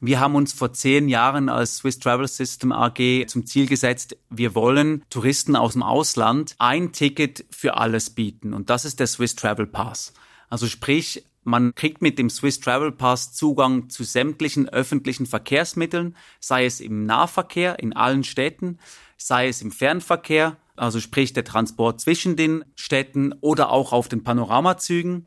Wir 0.00 0.20
haben 0.20 0.34
uns 0.34 0.52
vor 0.52 0.74
zehn 0.74 1.08
Jahren 1.08 1.48
als 1.48 1.78
Swiss 1.78 1.98
Travel 1.98 2.28
System 2.28 2.70
AG 2.70 3.26
zum 3.28 3.46
Ziel 3.46 3.66
gesetzt, 3.66 4.16
wir 4.28 4.54
wollen 4.54 5.02
Touristen 5.08 5.56
aus 5.56 5.72
dem 5.72 5.82
Ausland 5.82 6.54
ein 6.58 6.92
Ticket 6.92 7.46
für 7.50 7.78
alles 7.78 8.10
bieten. 8.10 8.52
Und 8.52 8.68
das 8.68 8.84
ist 8.84 9.00
der 9.00 9.06
Swiss 9.06 9.36
Travel 9.36 9.66
Pass. 9.66 10.12
Also 10.50 10.66
sprich, 10.66 11.24
man 11.44 11.74
kriegt 11.74 12.02
mit 12.02 12.18
dem 12.18 12.28
Swiss 12.28 12.60
Travel 12.60 12.92
Pass 12.92 13.32
Zugang 13.32 13.88
zu 13.88 14.04
sämtlichen 14.04 14.68
öffentlichen 14.68 15.24
Verkehrsmitteln, 15.24 16.14
sei 16.40 16.66
es 16.66 16.80
im 16.80 17.06
Nahverkehr 17.06 17.78
in 17.78 17.94
allen 17.94 18.24
Städten, 18.24 18.78
sei 19.16 19.48
es 19.48 19.62
im 19.62 19.70
Fernverkehr, 19.70 20.58
also 20.76 21.00
sprich 21.00 21.32
der 21.32 21.44
Transport 21.44 22.02
zwischen 22.02 22.36
den 22.36 22.66
Städten 22.74 23.32
oder 23.40 23.70
auch 23.70 23.92
auf 23.92 24.08
den 24.08 24.22
Panoramazügen. 24.24 25.26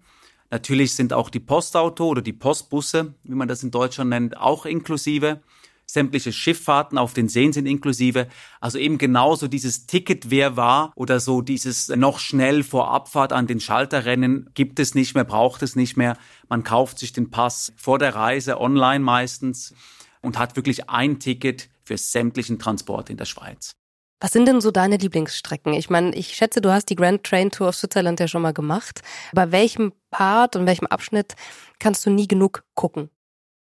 Natürlich 0.52 0.96
sind 0.96 1.14
auch 1.14 1.30
die 1.30 1.40
Postauto 1.40 2.08
oder 2.08 2.22
die 2.22 2.34
Postbusse, 2.34 3.14
wie 3.24 3.36
man 3.36 3.48
das 3.48 3.64
in 3.64 3.72
Deutschland 3.72 4.10
nennt, 4.10 4.38
auch 4.38 4.66
inklusive. 4.66 5.42
Sämtliche 5.86 6.32
Schifffahrten 6.32 7.00
auf 7.00 7.14
den 7.14 7.30
Seen 7.30 7.52
sind 7.52 7.66
inklusive. 7.66 8.28
Also 8.60 8.78
eben 8.78 9.00
genauso 9.00 9.48
dieses 9.48 9.88
Ticket, 9.88 10.30
wer 10.30 10.56
war 10.56 10.92
oder 10.96 11.20
so 11.20 11.42
dieses 11.42 11.90
noch 11.90 12.20
schnell 12.20 12.64
vor 12.64 12.92
Abfahrt 12.92 13.34
an 13.34 13.48
den 13.48 13.60
Schalter 13.60 14.06
rennen, 14.06 14.50
gibt 14.54 14.80
es 14.80 14.94
nicht 14.94 15.16
mehr, 15.16 15.24
braucht 15.24 15.64
es 15.64 15.76
nicht 15.76 15.98
mehr. 15.98 16.16
Man 16.48 16.64
kauft 16.64 17.00
sich 17.00 17.12
den 17.12 17.32
Pass 17.32 17.74
vor 17.76 17.98
der 17.98 18.14
Reise 18.14 18.62
online 18.62 19.04
meistens 19.04 19.74
und 20.22 20.38
hat 20.38 20.56
wirklich 20.56 20.90
ein 20.90 21.20
Ticket 21.20 21.70
für 21.84 21.98
sämtlichen 21.98 22.60
Transport 22.60 23.10
in 23.10 23.18
der 23.18 23.26
Schweiz. 23.26 23.79
Was 24.22 24.34
sind 24.34 24.48
denn 24.48 24.60
so 24.60 24.72
deine 24.72 24.98
Lieblingsstrecken? 24.98 25.74
Ich 25.74 25.90
meine, 25.90 26.14
ich 26.14 26.36
schätze, 26.36 26.60
du 26.60 26.72
hast 26.72 26.90
die 26.90 26.96
Grand 26.96 27.24
Train 27.24 27.52
Tour 27.52 27.70
of 27.70 27.76
Switzerland 27.76 28.20
ja 28.20 28.28
schon 28.28 28.42
mal 28.42 28.54
gemacht. 28.54 29.02
Bei 29.34 29.52
welchem 29.52 29.94
Part 30.12 30.58
und 30.58 30.66
welchem 30.66 30.88
Abschnitt 30.88 31.36
kannst 31.80 32.06
du 32.06 32.10
nie 32.10 32.28
genug 32.28 32.64
gucken? 32.76 33.10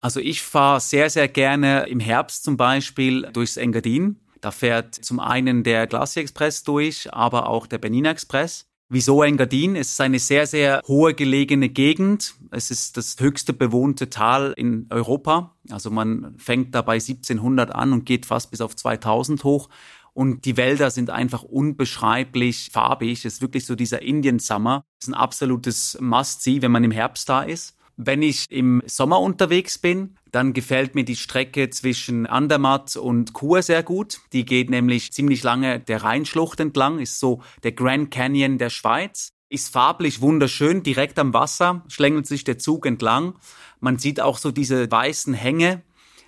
Also 0.03 0.21
ich 0.21 0.43
fahre 0.43 0.81
sehr, 0.81 1.09
sehr 1.09 1.29
gerne 1.29 1.87
im 1.89 2.01
Herbst 2.01 2.45
zum 2.45 2.57
Beispiel 2.59 3.23
durchs 3.33 3.57
Engadin. 3.57 4.21
Da 4.43 4.51
fährt 4.51 4.95
zum 4.97 5.21
einen 5.21 5.63
der 5.63 5.87
Glacier 5.87 6.23
Express 6.23 6.65
durch, 6.65 7.15
aber 7.15 7.49
auch 7.49 7.67
der 7.67 7.79
Benina 7.79 8.11
Express. 8.11 8.67
Wieso 8.95 9.23
Engadin? 9.23 9.75
Es 9.75 9.93
ist 9.93 10.01
eine 10.03 10.19
sehr, 10.19 10.47
sehr 10.47 10.83
hohe 10.87 11.15
gelegene 11.15 11.71
Gegend. 11.71 12.35
Es 12.51 12.71
ist 12.71 12.99
das 12.99 13.17
höchste 13.19 13.55
bewohnte 13.55 14.11
Tal 14.11 14.53
in 14.55 14.87
Europa. 14.91 15.57
Also 15.71 15.91
man 15.91 16.35
fängt 16.37 16.75
da 16.75 16.83
bei 16.83 16.95
1700 16.95 17.75
an 17.75 17.95
und 17.95 18.05
geht 18.05 18.27
fast 18.27 18.51
bis 18.51 18.61
auf 18.61 18.77
2000 18.77 19.45
hoch. 19.45 19.71
Und 20.15 20.45
die 20.45 20.57
Wälder 20.57 20.91
sind 20.91 21.11
einfach 21.11 21.43
unbeschreiblich 21.43 22.71
farbig. 22.73 23.25
Es 23.25 23.35
ist 23.35 23.43
wirklich 23.43 23.65
so 23.65 23.75
dieser 23.75 24.03
Indian 24.03 24.39
Summer. 24.39 24.85
Es 25.01 25.09
ist 25.09 25.15
ein 25.15 25.19
absolutes 25.19 25.97
Must-See, 26.01 26.61
wenn 26.61 26.73
man 26.73 26.85
im 26.85 26.91
Herbst 26.91 27.29
da 27.29 27.43
ist. 27.43 27.77
Wenn 27.97 28.23
ich 28.23 28.47
im 28.51 28.83
Sommer 28.87 29.21
unterwegs 29.21 29.79
bin, 29.79 30.17
dann 30.31 30.55
gefällt 30.55 30.95
mir 30.95 31.05
die 31.05 31.17
Strecke 31.17 31.71
zwischen 31.71 32.27
Andermatt 32.27 32.97
und 32.97 33.35
Chur 33.35 33.63
sehr 33.63 33.83
gut. 33.83 34.21
Die 34.33 34.45
geht 34.45 34.71
nämlich 34.71 35.13
ziemlich 35.13 35.43
lange 35.43 35.79
der 35.79 36.03
Rheinschlucht 36.03 36.59
entlang, 36.61 36.99
ist 36.99 37.21
so 37.21 37.43
der 37.63 37.73
Grand 37.73 38.11
Canyon 38.11 38.59
der 38.59 38.71
Schweiz. 38.71 39.33
Ist 39.51 39.71
farblich 39.71 40.23
wunderschön, 40.23 40.83
direkt 40.83 41.19
am 41.19 41.35
Wasser 41.35 41.85
schlängelt 41.89 42.27
sich 42.27 42.45
der 42.45 42.57
Zug 42.57 42.87
entlang. 42.87 43.35
Man 43.81 43.99
sieht 43.99 44.21
auch 44.21 44.39
so 44.39 44.51
diese 44.51 44.91
weißen 44.91 45.35
Hänge. 45.35 45.83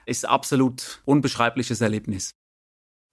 Ist 0.05 0.29
absolut 0.29 1.01
unbeschreibliches 1.07 1.81
Erlebnis. 1.81 2.35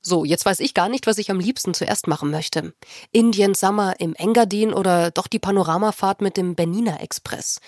So, 0.01 0.25
jetzt 0.25 0.45
weiß 0.45 0.59
ich 0.61 0.73
gar 0.73 0.89
nicht, 0.89 1.05
was 1.05 1.19
ich 1.19 1.29
am 1.29 1.39
liebsten 1.39 1.73
zuerst 1.73 2.07
machen 2.07 2.31
möchte. 2.31 2.73
Indian 3.11 3.53
Summer 3.53 3.99
im 3.99 4.15
Engadin 4.15 4.73
oder 4.73 5.11
doch 5.11 5.27
die 5.27 5.39
Panoramafahrt 5.39 6.21
mit 6.21 6.37
dem 6.37 6.55
Benina 6.55 6.99
Express. 6.99 7.59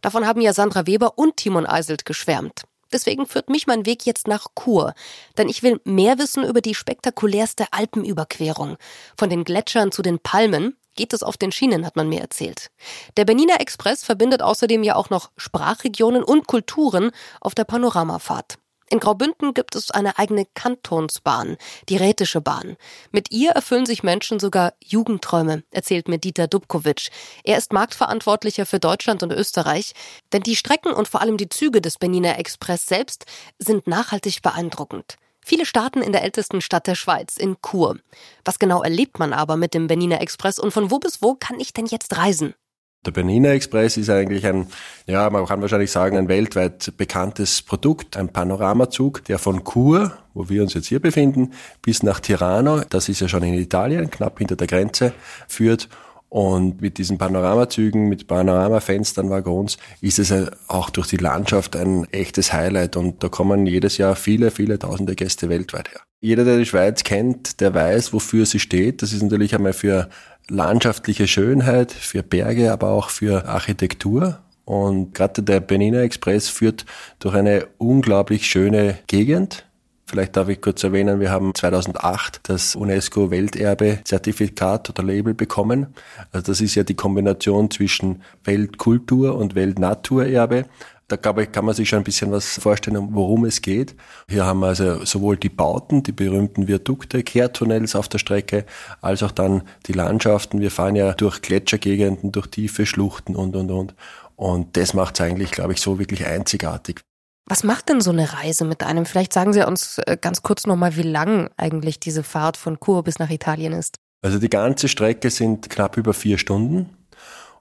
Davon 0.00 0.26
haben 0.26 0.40
ja 0.40 0.52
Sandra 0.52 0.86
Weber 0.86 1.18
und 1.18 1.36
Timon 1.36 1.66
Eiselt 1.66 2.04
geschwärmt. 2.04 2.62
Deswegen 2.92 3.26
führt 3.26 3.48
mich 3.48 3.66
mein 3.66 3.86
Weg 3.86 4.06
jetzt 4.06 4.28
nach 4.28 4.46
Chur. 4.58 4.94
Denn 5.38 5.48
ich 5.48 5.62
will 5.62 5.80
mehr 5.84 6.18
wissen 6.18 6.44
über 6.44 6.60
die 6.60 6.74
spektakulärste 6.74 7.66
Alpenüberquerung. 7.72 8.76
Von 9.16 9.30
den 9.30 9.44
Gletschern 9.44 9.90
zu 9.92 10.02
den 10.02 10.18
Palmen 10.18 10.76
geht 10.94 11.12
es 11.14 11.22
auf 11.22 11.36
den 11.36 11.52
Schienen, 11.52 11.86
hat 11.86 11.96
man 11.96 12.08
mir 12.08 12.20
erzählt. 12.20 12.70
Der 13.16 13.24
Benina 13.24 13.56
Express 13.56 14.04
verbindet 14.04 14.42
außerdem 14.42 14.82
ja 14.82 14.94
auch 14.94 15.10
noch 15.10 15.30
Sprachregionen 15.36 16.22
und 16.22 16.46
Kulturen 16.46 17.10
auf 17.40 17.54
der 17.54 17.64
Panoramafahrt. 17.64 18.58
In 18.88 19.00
Graubünden 19.00 19.54
gibt 19.54 19.74
es 19.74 19.90
eine 19.90 20.18
eigene 20.18 20.46
Kantonsbahn, 20.54 21.56
die 21.88 21.96
Rätische 21.96 22.40
Bahn. 22.40 22.76
Mit 23.10 23.30
ihr 23.30 23.52
erfüllen 23.52 23.86
sich 23.86 24.02
Menschen 24.02 24.38
sogar 24.38 24.74
Jugendträume, 24.84 25.62
erzählt 25.70 26.08
mir 26.08 26.18
Dieter 26.18 26.46
Dubkovic. 26.46 27.10
Er 27.44 27.56
ist 27.56 27.72
Marktverantwortlicher 27.72 28.66
für 28.66 28.80
Deutschland 28.80 29.22
und 29.22 29.32
Österreich, 29.32 29.94
denn 30.32 30.42
die 30.42 30.56
Strecken 30.56 30.92
und 30.92 31.08
vor 31.08 31.20
allem 31.20 31.36
die 31.36 31.48
Züge 31.48 31.80
des 31.80 31.98
Beniner 31.98 32.38
Express 32.38 32.86
selbst 32.86 33.24
sind 33.58 33.86
nachhaltig 33.86 34.42
beeindruckend. 34.42 35.16
Viele 35.44 35.66
starten 35.66 36.02
in 36.02 36.12
der 36.12 36.22
ältesten 36.22 36.60
Stadt 36.60 36.86
der 36.86 36.94
Schweiz, 36.94 37.36
in 37.36 37.56
Chur. 37.60 37.98
Was 38.44 38.58
genau 38.58 38.82
erlebt 38.82 39.18
man 39.18 39.32
aber 39.32 39.56
mit 39.56 39.74
dem 39.74 39.88
Beniner 39.88 40.20
Express 40.20 40.58
und 40.58 40.70
von 40.70 40.90
wo 40.90 40.98
bis 40.98 41.20
wo 41.20 41.34
kann 41.34 41.58
ich 41.58 41.72
denn 41.72 41.86
jetzt 41.86 42.16
reisen? 42.16 42.54
Der 43.04 43.10
Bernina 43.10 43.48
Express 43.48 43.96
ist 43.96 44.10
eigentlich 44.10 44.46
ein, 44.46 44.68
ja, 45.06 45.28
man 45.28 45.44
kann 45.46 45.60
wahrscheinlich 45.60 45.90
sagen, 45.90 46.16
ein 46.16 46.28
weltweit 46.28 46.92
bekanntes 46.96 47.60
Produkt, 47.60 48.16
ein 48.16 48.28
Panoramazug, 48.28 49.24
der 49.24 49.40
von 49.40 49.64
Chur, 49.64 50.16
wo 50.34 50.48
wir 50.48 50.62
uns 50.62 50.74
jetzt 50.74 50.86
hier 50.86 51.00
befinden, 51.00 51.50
bis 51.82 52.04
nach 52.04 52.20
Tirano, 52.20 52.82
das 52.88 53.08
ist 53.08 53.20
ja 53.20 53.26
schon 53.26 53.42
in 53.42 53.54
Italien, 53.54 54.08
knapp 54.08 54.38
hinter 54.38 54.54
der 54.54 54.68
Grenze, 54.68 55.12
führt. 55.48 55.88
Und 56.28 56.80
mit 56.80 56.96
diesen 56.96 57.18
Panoramazügen, 57.18 58.08
mit 58.08 58.26
Panoramafenstern, 58.26 59.28
Waggons, 59.28 59.76
ist 60.00 60.18
es 60.18 60.32
auch 60.66 60.88
durch 60.88 61.08
die 61.08 61.18
Landschaft 61.18 61.76
ein 61.76 62.10
echtes 62.10 62.54
Highlight. 62.54 62.96
Und 62.96 63.22
da 63.22 63.28
kommen 63.28 63.66
jedes 63.66 63.98
Jahr 63.98 64.16
viele, 64.16 64.50
viele 64.50 64.78
tausende 64.78 65.14
Gäste 65.14 65.50
weltweit 65.50 65.90
her. 65.90 66.00
Jeder, 66.22 66.44
der 66.44 66.56
die 66.56 66.64
Schweiz 66.64 67.04
kennt, 67.04 67.60
der 67.60 67.74
weiß, 67.74 68.14
wofür 68.14 68.46
sie 68.46 68.60
steht. 68.60 69.02
Das 69.02 69.12
ist 69.12 69.22
natürlich 69.22 69.54
einmal 69.54 69.74
für 69.74 70.08
landschaftliche 70.48 71.26
Schönheit, 71.26 71.92
für 71.92 72.22
Berge, 72.22 72.72
aber 72.72 72.88
auch 72.88 73.10
für 73.10 73.46
Architektur. 73.46 74.38
Und 74.64 75.14
gerade 75.14 75.42
der 75.42 75.60
Benina 75.60 76.00
Express 76.02 76.48
führt 76.48 76.86
durch 77.18 77.34
eine 77.34 77.66
unglaublich 77.78 78.46
schöne 78.46 78.98
Gegend. 79.06 79.66
Vielleicht 80.12 80.36
darf 80.36 80.50
ich 80.50 80.60
kurz 80.60 80.84
erwähnen, 80.84 81.20
wir 81.20 81.30
haben 81.30 81.54
2008 81.54 82.40
das 82.42 82.76
UNESCO 82.76 83.30
Welterbe 83.30 84.00
Zertifikat 84.04 84.90
oder 84.90 85.02
Label 85.02 85.32
bekommen. 85.32 85.94
Also 86.32 86.52
das 86.52 86.60
ist 86.60 86.74
ja 86.74 86.82
die 86.84 86.94
Kombination 86.94 87.70
zwischen 87.70 88.22
Weltkultur 88.44 89.36
und 89.36 89.54
Weltnaturerbe. 89.54 90.66
Da 91.12 91.16
glaube 91.16 91.42
ich, 91.42 91.52
kann 91.52 91.66
man 91.66 91.74
sich 91.74 91.90
schon 91.90 91.98
ein 91.98 92.04
bisschen 92.04 92.32
was 92.32 92.58
vorstellen, 92.58 93.08
worum 93.10 93.44
es 93.44 93.60
geht. 93.60 93.94
Hier 94.30 94.46
haben 94.46 94.60
wir 94.60 94.68
also 94.68 95.04
sowohl 95.04 95.36
die 95.36 95.50
Bauten, 95.50 96.02
die 96.02 96.12
berühmten 96.12 96.68
Viadukte, 96.68 97.22
Kehrtunnels 97.22 97.94
auf 97.94 98.08
der 98.08 98.16
Strecke, 98.16 98.64
als 99.02 99.22
auch 99.22 99.30
dann 99.30 99.60
die 99.86 99.92
Landschaften. 99.92 100.62
Wir 100.62 100.70
fahren 100.70 100.96
ja 100.96 101.12
durch 101.12 101.42
Gletschergegenden, 101.42 102.32
durch 102.32 102.46
tiefe 102.46 102.86
Schluchten 102.86 103.36
und, 103.36 103.54
und, 103.56 103.70
und. 103.70 103.94
Und 104.36 104.74
das 104.78 104.94
macht 104.94 105.16
es 105.16 105.20
eigentlich, 105.20 105.50
glaube 105.50 105.74
ich, 105.74 105.82
so 105.82 105.98
wirklich 105.98 106.24
einzigartig. 106.24 107.02
Was 107.44 107.62
macht 107.62 107.90
denn 107.90 108.00
so 108.00 108.10
eine 108.10 108.32
Reise 108.32 108.64
mit 108.64 108.82
einem? 108.82 109.04
Vielleicht 109.04 109.34
sagen 109.34 109.52
Sie 109.52 109.66
uns 109.66 109.98
äh, 109.98 110.16
ganz 110.18 110.40
kurz 110.40 110.66
nochmal, 110.66 110.96
wie 110.96 111.02
lang 111.02 111.50
eigentlich 111.58 112.00
diese 112.00 112.22
Fahrt 112.22 112.56
von 112.56 112.78
Chur 112.80 113.04
bis 113.04 113.18
nach 113.18 113.28
Italien 113.28 113.74
ist. 113.74 113.96
Also 114.24 114.38
die 114.38 114.48
ganze 114.48 114.88
Strecke 114.88 115.28
sind 115.28 115.68
knapp 115.68 115.98
über 115.98 116.14
vier 116.14 116.38
Stunden. 116.38 116.88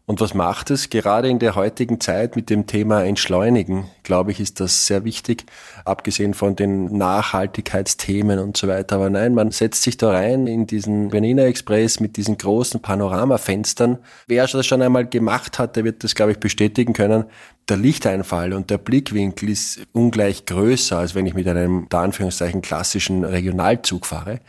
Und 0.08 0.20
was 0.20 0.34
macht 0.34 0.72
es? 0.72 0.90
Gerade 0.90 1.30
in 1.30 1.40
der 1.40 1.56
heutigen 1.56 2.02
Zeit 2.02 2.36
mit 2.36 2.50
dem 2.50 2.68
Thema 2.68 3.04
Entschleunigen, 3.04 3.86
glaube 4.04 4.32
ich, 4.32 4.40
ist 4.40 4.60
das 4.60 4.88
sehr 4.88 5.06
wichtig, 5.06 5.46
abgesehen 5.86 6.34
von 6.34 6.56
den 6.56 6.98
Nachhaltigkeitsthemen 6.98 8.40
und 8.40 8.58
so 8.58 8.68
weiter. 8.68 8.96
Aber 8.96 9.10
nein, 9.10 9.34
man 9.36 9.52
setzt 9.52 9.84
sich 9.84 9.98
da 9.98 10.10
rein 10.12 10.48
in 10.48 10.68
diesen 10.68 11.10
Bernina 11.10 11.44
Express 11.44 12.00
mit 12.00 12.18
diesen 12.18 12.38
großen 12.38 12.82
Panoramafenstern. 12.82 14.00
Wer 14.28 14.48
das 14.48 14.66
schon 14.66 14.82
einmal 14.82 15.06
gemacht 15.06 15.60
hat, 15.60 15.76
der 15.76 15.84
wird 15.84 16.04
das, 16.04 16.16
glaube 16.16 16.34
ich, 16.34 16.40
bestätigen 16.40 16.94
können. 16.94 17.26
Der 17.70 17.78
Lichteinfall 17.78 18.54
und 18.54 18.70
der 18.70 18.80
Blickwinkel 18.80 19.50
ist 19.50 19.82
ungleich 19.94 20.46
größer, 20.46 20.98
als 20.98 21.16
wenn 21.16 21.28
ich 21.28 21.36
mit 21.36 21.48
einem, 21.48 21.86
da 21.90 22.02
Anführungszeichen, 22.02 22.62
klassischen 22.62 23.24
Regionalzug 23.24 24.06
fahre. 24.08 24.40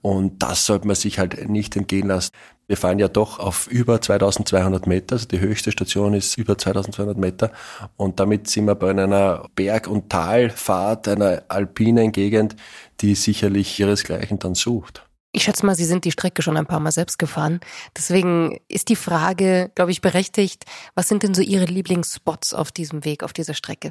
Und 0.00 0.42
das 0.42 0.64
sollte 0.64 0.86
man 0.86 0.96
sich 0.96 1.18
halt 1.18 1.50
nicht 1.50 1.76
entgehen 1.76 2.08
lassen. 2.08 2.30
Wir 2.66 2.76
fahren 2.76 2.98
ja 2.98 3.08
doch 3.08 3.38
auf 3.38 3.66
über 3.66 4.00
2200 4.00 4.86
Meter, 4.86 5.14
also 5.16 5.28
die 5.28 5.40
höchste 5.40 5.70
Station 5.70 6.14
ist 6.14 6.38
über 6.38 6.56
2200 6.56 7.16
Meter 7.16 7.52
und 7.96 8.20
damit 8.20 8.48
sind 8.48 8.66
wir 8.66 8.74
bei 8.74 8.90
einer 8.90 9.46
Berg- 9.54 9.88
und 9.88 10.10
Talfahrt, 10.10 11.08
einer 11.08 11.42
alpinen 11.48 12.12
Gegend, 12.12 12.56
die 13.00 13.14
sicherlich 13.14 13.78
ihresgleichen 13.78 14.38
dann 14.38 14.54
sucht. 14.54 15.04
Ich 15.32 15.42
schätze 15.42 15.66
mal, 15.66 15.74
Sie 15.74 15.84
sind 15.84 16.04
die 16.04 16.12
Strecke 16.12 16.42
schon 16.42 16.56
ein 16.56 16.66
paar 16.66 16.78
Mal 16.78 16.92
selbst 16.92 17.18
gefahren. 17.18 17.58
Deswegen 17.96 18.60
ist 18.68 18.88
die 18.88 18.96
Frage, 18.96 19.72
glaube 19.74 19.90
ich, 19.90 20.00
berechtigt. 20.00 20.64
Was 20.94 21.08
sind 21.08 21.24
denn 21.24 21.34
so 21.34 21.42
Ihre 21.42 21.64
Lieblingsspots 21.64 22.54
auf 22.54 22.70
diesem 22.70 23.04
Weg, 23.04 23.24
auf 23.24 23.32
dieser 23.32 23.54
Strecke? 23.54 23.90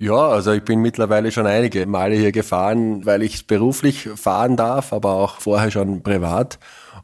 Ja, 0.00 0.28
also 0.28 0.52
ich 0.52 0.64
bin 0.64 0.80
mittlerweile 0.80 1.30
schon 1.30 1.46
einige 1.46 1.86
Male 1.86 2.16
hier 2.16 2.32
gefahren, 2.32 3.06
weil 3.06 3.22
ich 3.22 3.46
beruflich 3.46 4.08
fahren 4.16 4.56
darf, 4.56 4.92
aber 4.92 5.12
auch 5.12 5.40
vorher 5.40 5.70
schon 5.70 6.02
privat. 6.02 6.58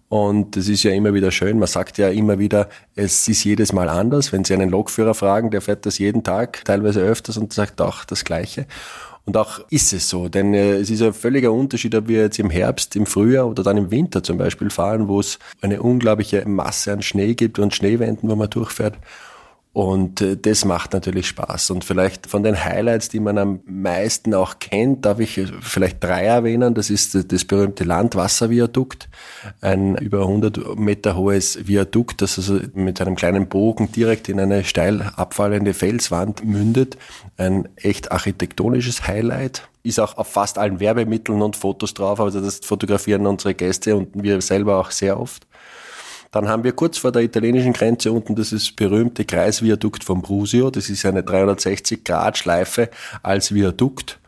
Und 0.08 0.56
es 0.56 0.68
ist 0.68 0.82
ja 0.82 0.90
immer 0.90 1.14
wieder 1.14 1.30
schön. 1.30 1.60
Man 1.60 1.68
sagt 1.68 1.98
ja 1.98 2.08
immer 2.08 2.40
wieder, 2.40 2.68
es 2.96 3.28
ist 3.28 3.44
jedes 3.44 3.72
Mal 3.72 3.88
anders. 3.88 4.32
Wenn 4.32 4.44
Sie 4.44 4.54
einen 4.54 4.70
Lokführer 4.70 5.14
fragen, 5.14 5.52
der 5.52 5.60
fährt 5.60 5.86
das 5.86 5.98
jeden 5.98 6.24
Tag, 6.24 6.64
teilweise 6.64 7.00
öfters 7.00 7.36
und 7.36 7.52
sagt 7.52 7.80
auch 7.80 8.04
das 8.04 8.24
Gleiche. 8.24 8.66
Und 9.24 9.36
auch 9.36 9.60
ist 9.70 9.92
es 9.92 10.08
so, 10.08 10.28
denn 10.28 10.52
äh, 10.54 10.72
es 10.78 10.90
ist 10.90 11.02
ein 11.02 11.12
völliger 11.12 11.52
Unterschied, 11.52 11.94
ob 11.94 12.08
wir 12.08 12.22
jetzt 12.22 12.40
im 12.40 12.50
Herbst, 12.50 12.96
im 12.96 13.06
Frühjahr 13.06 13.46
oder 13.46 13.62
dann 13.62 13.76
im 13.76 13.92
Winter 13.92 14.24
zum 14.24 14.38
Beispiel 14.38 14.70
fahren, 14.70 15.06
wo 15.06 15.20
es 15.20 15.38
eine 15.60 15.80
unglaubliche 15.80 16.48
Masse 16.48 16.92
an 16.92 17.02
Schnee 17.02 17.34
gibt 17.34 17.60
und 17.60 17.72
Schneewänden, 17.72 18.28
wo 18.28 18.34
man 18.34 18.50
durchfährt 18.50 18.96
und 19.72 20.20
äh, 20.20 20.36
das 20.36 20.64
macht 20.64 20.92
natürlich 20.94 21.28
Spaß. 21.28 21.70
Und 21.70 21.84
vielleicht 21.84 22.26
von 22.26 22.42
den 22.42 22.64
Highlights, 22.64 23.08
die 23.08 23.20
man 23.20 23.38
am 23.38 23.60
meisten 23.66 24.34
auch 24.34 24.58
kennt, 24.58 25.04
darf 25.04 25.20
ich 25.20 25.40
vielleicht 25.60 26.02
drei 26.02 26.24
erwähnen. 26.24 26.74
Das 26.74 26.90
ist 26.90 27.32
das 27.32 27.44
berühmte 27.44 27.84
Landwasserviadukt, 27.84 29.08
ein 29.60 29.96
über 29.96 30.22
100 30.22 30.76
Meter 30.78 31.16
hohes 31.16 31.68
Viadukt, 31.68 32.20
das 32.20 32.36
also 32.36 32.58
mit 32.74 33.00
einem 33.00 33.14
kleinen 33.14 33.48
Bogen 33.48 33.92
direkt 33.92 34.28
in 34.28 34.40
eine 34.40 34.64
steil 34.64 35.02
abfallende 35.14 35.72
Felswand 35.72 36.44
mündet. 36.44 36.98
Ein 37.36 37.68
echt 37.76 38.10
architektonisches 38.10 39.06
Highlight. 39.06 39.68
Ist 39.84 40.00
auch 40.00 40.18
auf 40.18 40.26
fast 40.26 40.58
allen 40.58 40.80
Werbemitteln 40.80 41.40
und 41.40 41.56
Fotos 41.56 41.94
drauf, 41.94 42.20
also 42.20 42.40
das 42.40 42.58
fotografieren 42.58 43.26
unsere 43.26 43.54
Gäste 43.54 43.96
und 43.96 44.08
wir 44.14 44.40
selber 44.42 44.78
auch 44.78 44.90
sehr 44.90 45.18
oft. 45.18 45.46
Dann 46.30 46.48
haben 46.48 46.62
wir 46.62 46.72
kurz 46.72 46.98
vor 46.98 47.10
der 47.10 47.22
italienischen 47.22 47.72
Grenze 47.72 48.12
unten 48.12 48.36
ist 48.36 48.76
berühmte 48.76 49.24
Kreisviadukt 49.24 50.04
von 50.04 50.22
Brusio. 50.22 50.70
Das 50.70 50.88
ist 50.88 51.04
eine 51.04 51.22
360-Grad-Schleife 51.22 52.88
als 53.22 53.52
Viadukt. 53.52 54.20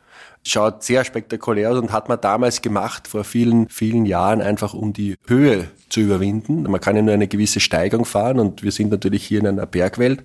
Schaut 0.45 0.83
sehr 0.83 1.05
spektakulär 1.05 1.71
aus 1.71 1.79
und 1.79 1.93
hat 1.93 2.09
man 2.09 2.21
damals 2.21 2.61
gemacht, 2.61 3.07
vor 3.07 3.23
vielen, 3.23 3.69
vielen 3.69 4.05
Jahren, 4.05 4.43
einfach 4.43 4.75
um 4.75 4.93
die 4.93 5.15
Höhe 5.29 5.69
zu 5.89 6.01
überwinden. 6.01 6.65
Man 6.65 6.81
kann 6.81 6.97
ja 6.97 7.03
nur 7.03 7.15
eine 7.15 7.29
gewisse 7.29 7.61
Steigung 7.61 8.05
fahren 8.05 8.41
und 8.41 8.65
wir 8.65 8.73
sind 8.73 8.91
natürlich 8.91 9.25
hier 9.25 9.39
in 9.39 9.47
einer 9.47 9.67
Bergwelt. 9.67 10.25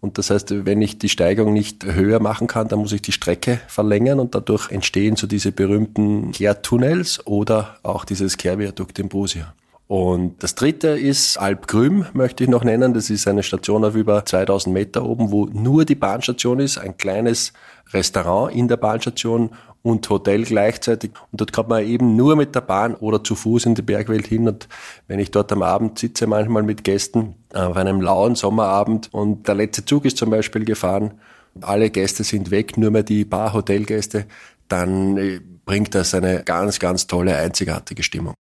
Und 0.00 0.18
das 0.18 0.30
heißt, 0.30 0.64
wenn 0.64 0.80
ich 0.80 0.98
die 0.98 1.08
Steigung 1.08 1.52
nicht 1.52 1.84
höher 1.84 2.20
machen 2.20 2.46
kann, 2.46 2.68
dann 2.68 2.78
muss 2.78 2.92
ich 2.92 3.02
die 3.02 3.10
Strecke 3.10 3.58
verlängern 3.66 4.20
und 4.20 4.36
dadurch 4.36 4.70
entstehen 4.70 5.16
so 5.16 5.26
diese 5.26 5.50
berühmten 5.50 6.30
Kehrtunnels 6.30 7.26
oder 7.26 7.78
auch 7.82 8.04
dieses 8.04 8.36
Kehrviadukt 8.36 9.00
in 9.00 9.08
Brusio. 9.08 9.46
Und 9.88 10.42
das 10.42 10.56
dritte 10.56 10.88
ist 10.88 11.36
Alp 11.36 11.68
Grüm, 11.68 12.06
möchte 12.12 12.42
ich 12.42 12.50
noch 12.50 12.64
nennen. 12.64 12.92
Das 12.92 13.08
ist 13.08 13.28
eine 13.28 13.44
Station 13.44 13.84
auf 13.84 13.94
über 13.94 14.24
2000 14.24 14.74
Meter 14.74 15.04
oben, 15.04 15.30
wo 15.30 15.46
nur 15.46 15.84
die 15.84 15.94
Bahnstation 15.94 16.58
ist, 16.58 16.78
ein 16.78 16.96
kleines 16.96 17.52
Restaurant 17.92 18.52
in 18.52 18.66
der 18.66 18.78
Bahnstation 18.78 19.50
und 19.82 20.10
Hotel 20.10 20.42
gleichzeitig. 20.42 21.12
Und 21.30 21.40
dort 21.40 21.52
kommt 21.52 21.68
man 21.68 21.84
eben 21.84 22.16
nur 22.16 22.34
mit 22.34 22.56
der 22.56 22.62
Bahn 22.62 22.96
oder 22.96 23.22
zu 23.22 23.36
Fuß 23.36 23.66
in 23.66 23.76
die 23.76 23.82
Bergwelt 23.82 24.26
hin. 24.26 24.48
Und 24.48 24.68
wenn 25.06 25.20
ich 25.20 25.30
dort 25.30 25.52
am 25.52 25.62
Abend 25.62 26.00
sitze, 26.00 26.26
manchmal 26.26 26.64
mit 26.64 26.82
Gästen 26.82 27.36
auf 27.54 27.76
einem 27.76 28.00
lauen 28.00 28.34
Sommerabend 28.34 29.14
und 29.14 29.46
der 29.46 29.54
letzte 29.54 29.84
Zug 29.84 30.04
ist 30.04 30.16
zum 30.16 30.30
Beispiel 30.30 30.64
gefahren, 30.64 31.14
alle 31.60 31.90
Gäste 31.90 32.24
sind 32.24 32.50
weg, 32.50 32.76
nur 32.76 32.90
mehr 32.90 33.04
die 33.04 33.24
Bar-Hotelgäste, 33.24 34.26
dann 34.66 35.16
äh, 35.16 35.40
bringt 35.64 35.94
das 35.94 36.12
eine 36.12 36.42
ganz, 36.42 36.80
ganz 36.80 37.06
tolle, 37.06 37.36
einzigartige 37.36 38.02
Stimmung. 38.02 38.34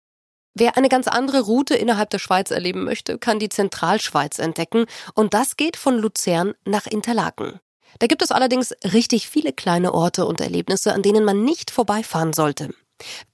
Wer 0.56 0.78
eine 0.78 0.90
ganz 0.90 1.08
andere 1.08 1.42
Route 1.42 1.76
innerhalb 1.76 2.12
der 2.12 2.20
Schweiz 2.20 2.52
erleben 2.52 2.84
möchte, 2.84 3.18
kann 3.18 3.40
die 3.40 3.50
Zentralschweiz 3.50 4.38
entdecken 4.38 4.86
und 5.16 5.34
das 5.34 5.58
geht 5.58 5.78
von 5.78 5.98
Luzern 5.98 6.54
nach 6.64 6.86
Interlaken. 6.86 7.60
Da 8.00 8.08
gibt 8.08 8.22
es 8.22 8.32
allerdings 8.32 8.74
richtig 8.84 9.28
viele 9.30 9.54
kleine 9.54 9.94
Orte 9.94 10.26
und 10.26 10.42
Erlebnisse, 10.42 10.94
an 10.94 11.02
denen 11.02 11.26
man 11.26 11.44
nicht 11.44 11.72
vorbeifahren 11.72 12.34
sollte. 12.34 12.70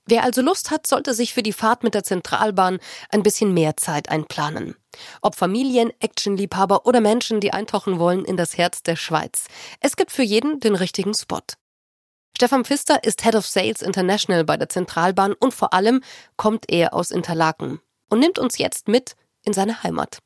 Wer 0.05 0.23
also 0.23 0.41
Lust 0.41 0.71
hat, 0.71 0.87
sollte 0.87 1.13
sich 1.13 1.33
für 1.33 1.43
die 1.43 1.53
Fahrt 1.53 1.83
mit 1.83 1.93
der 1.93 2.03
Zentralbahn 2.03 2.79
ein 3.09 3.23
bisschen 3.23 3.53
mehr 3.53 3.77
Zeit 3.77 4.09
einplanen. 4.09 4.75
Ob 5.21 5.35
Familien, 5.35 5.91
Actionliebhaber 5.99 6.85
oder 6.85 7.01
Menschen, 7.01 7.41
die 7.41 7.53
eintauchen 7.53 7.99
wollen 7.99 8.25
in 8.25 8.37
das 8.37 8.57
Herz 8.57 8.81
der 8.81 8.95
Schweiz. 8.95 9.45
Es 9.81 9.97
gibt 9.97 10.11
für 10.11 10.23
jeden 10.23 10.59
den 10.59 10.75
richtigen 10.75 11.13
Spot. 11.13 11.41
Stefan 12.35 12.63
Pfister 12.63 13.03
ist 13.03 13.23
Head 13.23 13.35
of 13.35 13.45
Sales 13.45 13.81
International 13.81 14.43
bei 14.45 14.57
der 14.57 14.69
Zentralbahn 14.69 15.33
und 15.33 15.53
vor 15.53 15.73
allem 15.73 16.01
kommt 16.37 16.65
er 16.69 16.93
aus 16.93 17.11
Interlaken 17.11 17.79
und 18.09 18.19
nimmt 18.19 18.39
uns 18.39 18.57
jetzt 18.57 18.87
mit 18.87 19.15
in 19.43 19.53
seine 19.53 19.83
Heimat. 19.83 20.19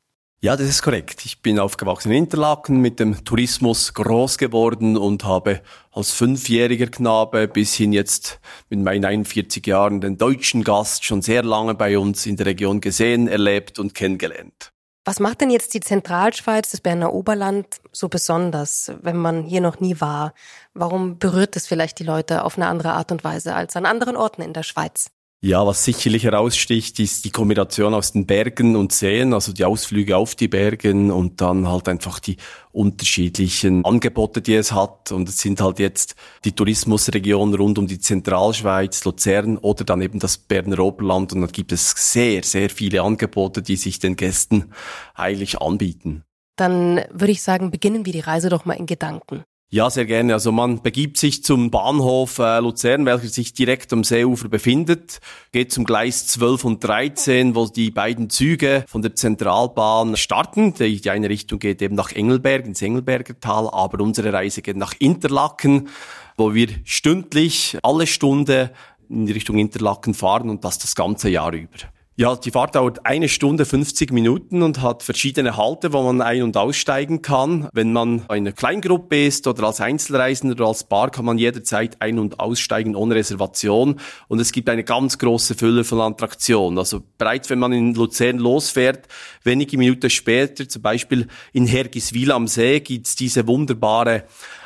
Ja, 0.44 0.56
das 0.56 0.68
ist 0.68 0.82
korrekt. 0.82 1.24
Ich 1.24 1.40
bin 1.40 1.58
aufgewachsen 1.58 2.12
in 2.12 2.24
Interlaken, 2.24 2.82
mit 2.82 3.00
dem 3.00 3.24
Tourismus 3.24 3.94
groß 3.94 4.36
geworden 4.36 4.98
und 4.98 5.24
habe 5.24 5.62
als 5.90 6.10
fünfjähriger 6.10 6.88
Knabe 6.88 7.48
bis 7.48 7.72
hin 7.72 7.94
jetzt 7.94 8.40
mit 8.68 8.80
meinen 8.80 9.06
41 9.06 9.66
Jahren 9.66 10.02
den 10.02 10.18
deutschen 10.18 10.62
Gast 10.62 11.02
schon 11.04 11.22
sehr 11.22 11.42
lange 11.42 11.74
bei 11.74 11.98
uns 11.98 12.26
in 12.26 12.36
der 12.36 12.44
Region 12.44 12.82
gesehen, 12.82 13.26
erlebt 13.26 13.78
und 13.78 13.94
kennengelernt. 13.94 14.73
Was 15.06 15.20
macht 15.20 15.42
denn 15.42 15.50
jetzt 15.50 15.74
die 15.74 15.80
Zentralschweiz, 15.80 16.70
das 16.70 16.80
Berner 16.80 17.12
Oberland 17.12 17.66
so 17.92 18.08
besonders, 18.08 18.90
wenn 19.02 19.18
man 19.18 19.42
hier 19.42 19.60
noch 19.60 19.78
nie 19.78 20.00
war? 20.00 20.32
Warum 20.72 21.18
berührt 21.18 21.56
es 21.56 21.66
vielleicht 21.66 21.98
die 21.98 22.04
Leute 22.04 22.42
auf 22.42 22.56
eine 22.56 22.68
andere 22.68 22.92
Art 22.92 23.12
und 23.12 23.22
Weise 23.22 23.54
als 23.54 23.76
an 23.76 23.84
anderen 23.84 24.16
Orten 24.16 24.40
in 24.40 24.54
der 24.54 24.62
Schweiz? 24.62 25.10
Ja, 25.44 25.66
was 25.66 25.84
sicherlich 25.84 26.24
heraussticht, 26.24 26.98
ist 27.00 27.26
die 27.26 27.30
Kombination 27.30 27.92
aus 27.92 28.12
den 28.12 28.24
Bergen 28.24 28.76
und 28.76 28.92
Seen, 28.92 29.34
also 29.34 29.52
die 29.52 29.66
Ausflüge 29.66 30.16
auf 30.16 30.34
die 30.34 30.48
Bergen 30.48 31.10
und 31.10 31.42
dann 31.42 31.68
halt 31.68 31.86
einfach 31.86 32.18
die 32.18 32.38
unterschiedlichen 32.72 33.84
Angebote, 33.84 34.40
die 34.40 34.54
es 34.54 34.72
hat. 34.72 35.12
Und 35.12 35.28
es 35.28 35.36
sind 35.36 35.60
halt 35.60 35.80
jetzt 35.80 36.14
die 36.46 36.52
Tourismusregionen 36.52 37.54
rund 37.56 37.76
um 37.76 37.86
die 37.86 37.98
Zentralschweiz, 37.98 39.04
Luzern 39.04 39.58
oder 39.58 39.84
dann 39.84 40.00
eben 40.00 40.18
das 40.18 40.38
Berner 40.38 40.78
Oberland. 40.78 41.34
Und 41.34 41.42
dann 41.42 41.52
gibt 41.52 41.72
es 41.72 41.90
sehr, 41.90 42.42
sehr 42.42 42.70
viele 42.70 43.02
Angebote, 43.02 43.60
die 43.60 43.76
sich 43.76 43.98
den 43.98 44.16
Gästen 44.16 44.72
eigentlich 45.12 45.60
anbieten. 45.60 46.24
Dann 46.56 47.04
würde 47.12 47.32
ich 47.32 47.42
sagen, 47.42 47.70
beginnen 47.70 48.06
wir 48.06 48.14
die 48.14 48.20
Reise 48.20 48.48
doch 48.48 48.64
mal 48.64 48.78
in 48.78 48.86
Gedanken. 48.86 49.44
Ja, 49.74 49.90
sehr 49.90 50.04
gerne. 50.04 50.34
Also 50.34 50.52
man 50.52 50.82
begibt 50.82 51.16
sich 51.16 51.42
zum 51.42 51.72
Bahnhof 51.72 52.38
äh, 52.38 52.60
Luzern, 52.60 53.06
welcher 53.06 53.26
sich 53.26 53.54
direkt 53.54 53.92
am 53.92 54.04
Seeufer 54.04 54.48
befindet, 54.48 55.20
geht 55.50 55.72
zum 55.72 55.82
Gleis 55.82 56.28
12 56.28 56.64
und 56.64 56.84
13, 56.84 57.56
wo 57.56 57.66
die 57.66 57.90
beiden 57.90 58.30
Züge 58.30 58.84
von 58.86 59.02
der 59.02 59.16
Zentralbahn 59.16 60.16
starten. 60.16 60.74
Die, 60.74 61.00
die 61.00 61.10
eine 61.10 61.28
Richtung 61.28 61.58
geht 61.58 61.82
eben 61.82 61.96
nach 61.96 62.12
Engelberg, 62.12 62.66
ins 62.66 62.82
Engelberger 62.82 63.40
Tal, 63.40 63.68
aber 63.68 64.00
unsere 64.00 64.32
Reise 64.32 64.62
geht 64.62 64.76
nach 64.76 64.94
Interlaken, 65.00 65.88
wo 66.36 66.54
wir 66.54 66.68
stündlich 66.84 67.76
alle 67.82 68.06
Stunde 68.06 68.70
in 69.08 69.26
Richtung 69.26 69.58
Interlaken 69.58 70.14
fahren 70.14 70.50
und 70.50 70.64
das 70.64 70.78
das 70.78 70.94
ganze 70.94 71.30
Jahr 71.30 71.52
über. 71.52 71.78
Ja, 72.16 72.36
die 72.36 72.52
Fahrt 72.52 72.76
dauert 72.76 73.04
eine 73.06 73.28
Stunde 73.28 73.64
50 73.64 74.12
Minuten 74.12 74.62
und 74.62 74.80
hat 74.80 75.02
verschiedene 75.02 75.56
Halte, 75.56 75.92
wo 75.92 76.00
man 76.00 76.20
ein- 76.22 76.44
und 76.44 76.56
aussteigen 76.56 77.22
kann. 77.22 77.68
Wenn 77.72 77.92
man 77.92 78.22
eine 78.28 78.52
Kleingruppe 78.52 79.26
ist 79.26 79.48
oder 79.48 79.64
als 79.64 79.80
Einzelreisender 79.80 80.54
oder 80.54 80.68
als 80.68 80.84
Bar, 80.84 81.10
kann 81.10 81.24
man 81.24 81.38
jederzeit 81.38 82.00
ein- 82.00 82.20
und 82.20 82.38
aussteigen 82.38 82.94
ohne 82.94 83.16
Reservation. 83.16 83.98
Und 84.28 84.38
es 84.38 84.52
gibt 84.52 84.68
eine 84.68 84.84
ganz 84.84 85.18
große 85.18 85.56
Fülle 85.56 85.82
von 85.82 86.00
Attraktionen. 86.00 86.78
Also 86.78 87.02
bereits 87.18 87.50
wenn 87.50 87.58
man 87.58 87.72
in 87.72 87.94
Luzern 87.94 88.38
losfährt, 88.38 89.08
wenige 89.42 89.76
Minuten 89.76 90.08
später, 90.08 90.68
zum 90.68 90.82
Beispiel 90.82 91.26
in 91.52 91.66
Hergiswil 91.66 92.30
am 92.30 92.46
See, 92.46 92.78
gibt's 92.78 93.16
diese 93.16 93.48
wunderbare 93.48 94.22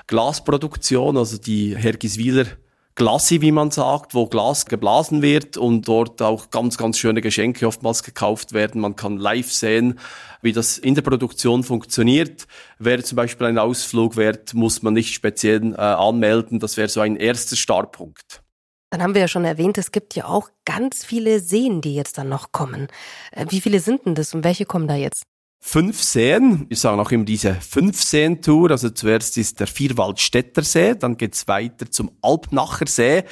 Glasproduktion, 0.06 1.16
also 1.16 1.38
die 1.38 1.74
Hergiswiler 1.74 2.44
Glassi, 2.98 3.40
wie 3.40 3.52
man 3.52 3.70
sagt, 3.70 4.12
wo 4.12 4.26
Glas 4.26 4.66
geblasen 4.66 5.22
wird 5.22 5.56
und 5.56 5.86
dort 5.86 6.20
auch 6.20 6.50
ganz, 6.50 6.76
ganz 6.76 6.98
schöne 6.98 7.20
Geschenke 7.20 7.68
oftmals 7.68 8.02
gekauft 8.02 8.52
werden. 8.52 8.80
Man 8.80 8.96
kann 8.96 9.18
live 9.18 9.52
sehen, 9.52 10.00
wie 10.42 10.52
das 10.52 10.78
in 10.78 10.96
der 10.96 11.02
Produktion 11.02 11.62
funktioniert. 11.62 12.48
Wäre 12.80 13.04
zum 13.04 13.14
Beispiel 13.14 13.46
ein 13.46 13.56
Ausflug 13.56 14.16
wert, 14.16 14.52
muss 14.52 14.82
man 14.82 14.94
nicht 14.94 15.14
speziell 15.14 15.74
äh, 15.74 15.76
anmelden. 15.76 16.58
Das 16.58 16.76
wäre 16.76 16.88
so 16.88 17.00
ein 17.00 17.14
erster 17.14 17.54
Startpunkt. 17.54 18.42
Dann 18.90 19.00
haben 19.00 19.14
wir 19.14 19.20
ja 19.20 19.28
schon 19.28 19.44
erwähnt, 19.44 19.78
es 19.78 19.92
gibt 19.92 20.16
ja 20.16 20.24
auch 20.24 20.48
ganz 20.64 21.04
viele 21.04 21.38
Seen, 21.38 21.80
die 21.80 21.94
jetzt 21.94 22.18
dann 22.18 22.28
noch 22.28 22.50
kommen. 22.50 22.88
Äh, 23.30 23.46
wie 23.50 23.60
viele 23.60 23.78
sind 23.78 24.06
denn 24.06 24.16
das 24.16 24.34
und 24.34 24.42
welche 24.42 24.66
kommen 24.66 24.88
da 24.88 24.96
jetzt? 24.96 25.22
Fünf 25.60 26.02
Seen. 26.02 26.66
Wir 26.68 26.76
sagen 26.76 27.00
auch 27.00 27.10
immer 27.10 27.24
diese 27.24 27.54
fünf 27.54 28.02
Seen-Tour. 28.02 28.70
Also 28.70 28.90
zuerst 28.90 29.36
ist 29.36 29.60
der 29.60 29.66
Vierwaldstätter 29.66 30.62
See, 30.62 30.94
dann 30.94 31.16
geht's 31.16 31.48
weiter 31.48 31.90
zum 31.90 32.10
Alpnacher 32.22 32.86
See. 32.86 33.24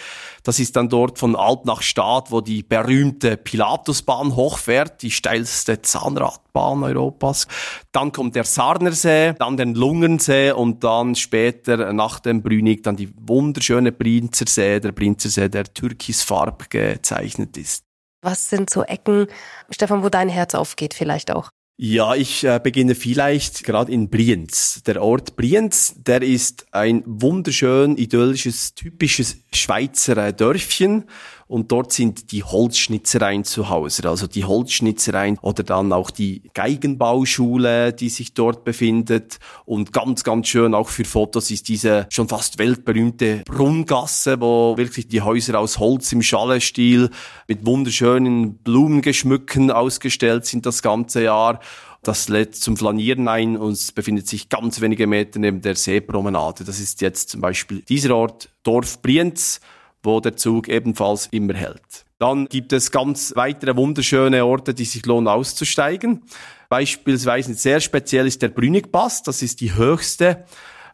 Das 0.42 0.59
ist 0.59 0.76
dann 0.76 0.88
dort 0.88 1.18
von 1.18 1.35
Alp 1.37 1.64
nach 1.64 1.83
Stadt, 1.83 2.30
wo 2.30 2.40
die 2.40 2.62
berühmte 2.62 3.37
Pilatusbahn 3.37 4.37
hochfährt, 4.37 5.02
die 5.02 5.11
steilste 5.11 5.83
Zahnradbahn 5.83 6.83
Europas. 6.83 7.47
Dann 7.92 8.12
kommt 8.12 8.37
der 8.37 8.45
Sarnersee, 8.45 9.33
dann 9.38 9.56
den 9.56 9.75
Lungernsee 9.75 10.52
und 10.52 10.85
dann 10.85 11.14
später 11.14 11.92
nach 11.92 12.21
dem 12.21 12.43
Brünig 12.43 12.82
dann 12.82 12.97
die 12.97 13.12
wunderschöne 13.17 13.93
Brinzersee, 13.93 14.80
der 14.80 14.93
Brinzersee, 14.93 15.49
der 15.49 15.65
türkisfarb 15.65 16.71
gezeichnet 16.71 17.56
ist. 17.56 17.84
Was 18.23 18.50
sind 18.50 18.71
so 18.71 18.82
Ecken, 18.82 19.28
Stefan, 19.71 20.02
wo 20.02 20.08
dein 20.08 20.28
Herz 20.28 20.54
aufgeht 20.54 20.95
vielleicht 20.95 21.30
auch? 21.30 21.50
Ja, 21.78 22.15
ich 22.15 22.43
äh, 22.43 22.58
beginne 22.62 22.95
vielleicht 22.95 23.62
gerade 23.62 23.93
in 23.93 24.08
Brienz. 24.08 24.82
Der 24.86 25.02
Ort 25.02 25.36
Brienz, 25.36 25.95
der 25.99 26.23
ist 26.23 26.73
ein 26.73 27.02
wunderschön 27.04 27.99
idyllisches, 27.99 28.75
typisches 28.75 29.36
Schweizer 29.52 30.17
äh, 30.17 30.32
Dörfchen 30.32 31.04
und 31.49 31.71
dort 31.71 31.93
sind 31.93 32.32
die 32.32 32.43
Holzschnitzereien 32.43 33.45
zu 33.45 33.69
Hause. 33.69 34.09
Also 34.09 34.26
die 34.26 34.45
Holzschnitzereien 34.45 35.39
oder 35.43 35.63
dann 35.63 35.93
auch 35.93 36.11
die 36.11 36.43
Geigenbauschule, 36.54 37.93
die 37.93 38.09
sich 38.09 38.35
dort 38.35 38.65
befindet. 38.65 39.39
Und 39.65 39.93
ganz, 39.93 40.25
ganz 40.25 40.49
schön 40.49 40.75
auch 40.75 40.89
für 40.89 41.04
Fotos 41.04 41.50
ist 41.50 41.69
diese 41.69 42.06
schon 42.11 42.28
fast 42.28 42.59
weltberühmte 42.59 43.43
Brunngasse, 43.47 44.41
wo 44.41 44.76
wirklich 44.76 45.09
die 45.09 45.21
Häuser 45.21 45.61
aus 45.61 45.78
Holz 45.78 46.11
im 46.13 46.23
Schallestil 46.23 47.11
mit 47.47 47.65
wunderschönen 47.65 48.59
Blumengeschmücken 48.59 49.71
ausgestellt 49.71 50.47
sind 50.47 50.67
das 50.67 50.82
ganze 50.82 51.23
Jahr. 51.23 51.61
Das 52.02 52.28
lädt 52.28 52.54
zum 52.54 52.76
Flanieren 52.76 53.26
ein 53.26 53.56
und 53.56 53.73
es 53.73 53.91
befindet 53.91 54.28
sich 54.28 54.49
ganz 54.49 54.80
wenige 54.80 55.06
Meter 55.06 55.41
neben 55.41 55.61
der 55.61 55.75
Seepromenade. 55.75 56.65
Das 56.65 56.78
ist 56.78 57.00
jetzt 57.00 57.30
zum 57.30 57.41
Beispiel 57.41 57.82
dieser 57.82 58.15
Ort, 58.15 58.49
Dorf 58.63 59.02
Brienz 59.02 59.61
wo 60.06 60.21
der 60.21 60.36
Zug 60.36 60.69
ebenfalls 60.69 61.26
immer 61.30 61.54
hält. 61.54 62.06
Dann 62.19 62.47
gibt 62.47 62.73
es 62.73 62.90
ganz 62.90 63.34
weitere 63.36 63.76
wunderschöne 63.76 64.47
Orte, 64.47 64.73
die 64.73 64.86
sich 64.86 65.04
lohnen 65.04 65.28
auszusteigen. 65.28 66.23
Beispielsweise 66.71 67.54
sehr 67.54 67.80
speziell 67.80 68.26
ist 68.26 68.40
der 68.40 68.49
Brünigpass. 68.49 69.23
Das 69.23 69.42
ist 69.42 69.60
die 69.60 69.75
höchste 69.75 70.45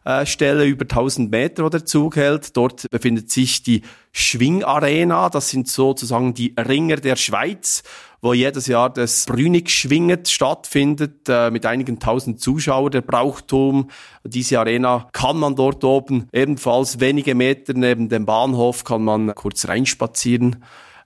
äh, 0.05 0.25
Stelle 0.25 0.65
über 0.65 0.83
1000 0.83 1.31
Meter, 1.31 1.63
wo 1.63 1.69
der 1.69 1.85
Zug 1.85 2.15
hält. 2.15 2.55
Dort 2.57 2.89
befindet 2.89 3.31
sich 3.31 3.63
die 3.63 3.81
Schwingarena. 4.11 5.29
Das 5.29 5.49
sind 5.49 5.67
sozusagen 5.67 6.33
die 6.33 6.53
Ringer 6.57 6.97
der 6.97 7.15
Schweiz, 7.15 7.83
wo 8.21 8.33
jedes 8.33 8.67
Jahr 8.67 8.89
das 8.89 9.25
Brünig-Schwinget 9.25 10.29
stattfindet, 10.29 11.27
äh, 11.27 11.51
mit 11.51 11.65
einigen 11.65 11.99
tausend 11.99 12.39
Zuschauern. 12.39 12.91
Der 12.91 13.01
Brauchtum, 13.01 13.89
diese 14.23 14.59
Arena 14.59 15.09
kann 15.11 15.37
man 15.37 15.55
dort 15.55 15.83
oben 15.83 16.27
ebenfalls 16.31 16.99
wenige 16.99 17.35
Meter 17.35 17.73
neben 17.73 18.09
dem 18.09 18.25
Bahnhof 18.25 18.83
kann 18.83 19.03
man 19.03 19.35
kurz 19.35 19.67
reinspazieren. 19.67 20.63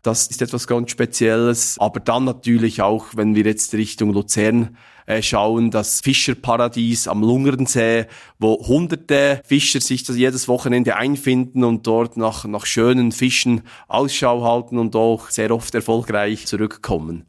Das 0.07 0.27
ist 0.27 0.41
etwas 0.41 0.67
ganz 0.67 0.89
Spezielles. 0.91 1.75
Aber 1.79 1.99
dann 1.99 2.23
natürlich 2.23 2.81
auch, 2.81 3.07
wenn 3.17 3.35
wir 3.35 3.43
jetzt 3.43 3.73
Richtung 3.73 4.13
Luzern 4.13 4.77
äh, 5.05 5.21
schauen, 5.21 5.69
das 5.69 5.99
Fischerparadies 5.99 7.09
am 7.09 7.23
Lungernsee, 7.23 8.05
wo 8.39 8.53
hunderte 8.65 9.41
Fischer 9.43 9.81
sich 9.81 10.05
das 10.05 10.15
jedes 10.15 10.47
Wochenende 10.47 10.95
einfinden 10.95 11.65
und 11.65 11.85
dort 11.85 12.15
nach, 12.15 12.45
nach 12.45 12.65
schönen 12.65 13.11
Fischen 13.11 13.63
Ausschau 13.89 14.45
halten 14.45 14.77
und 14.77 14.95
auch 14.95 15.29
sehr 15.29 15.51
oft 15.51 15.75
erfolgreich 15.75 16.45
zurückkommen. 16.45 17.25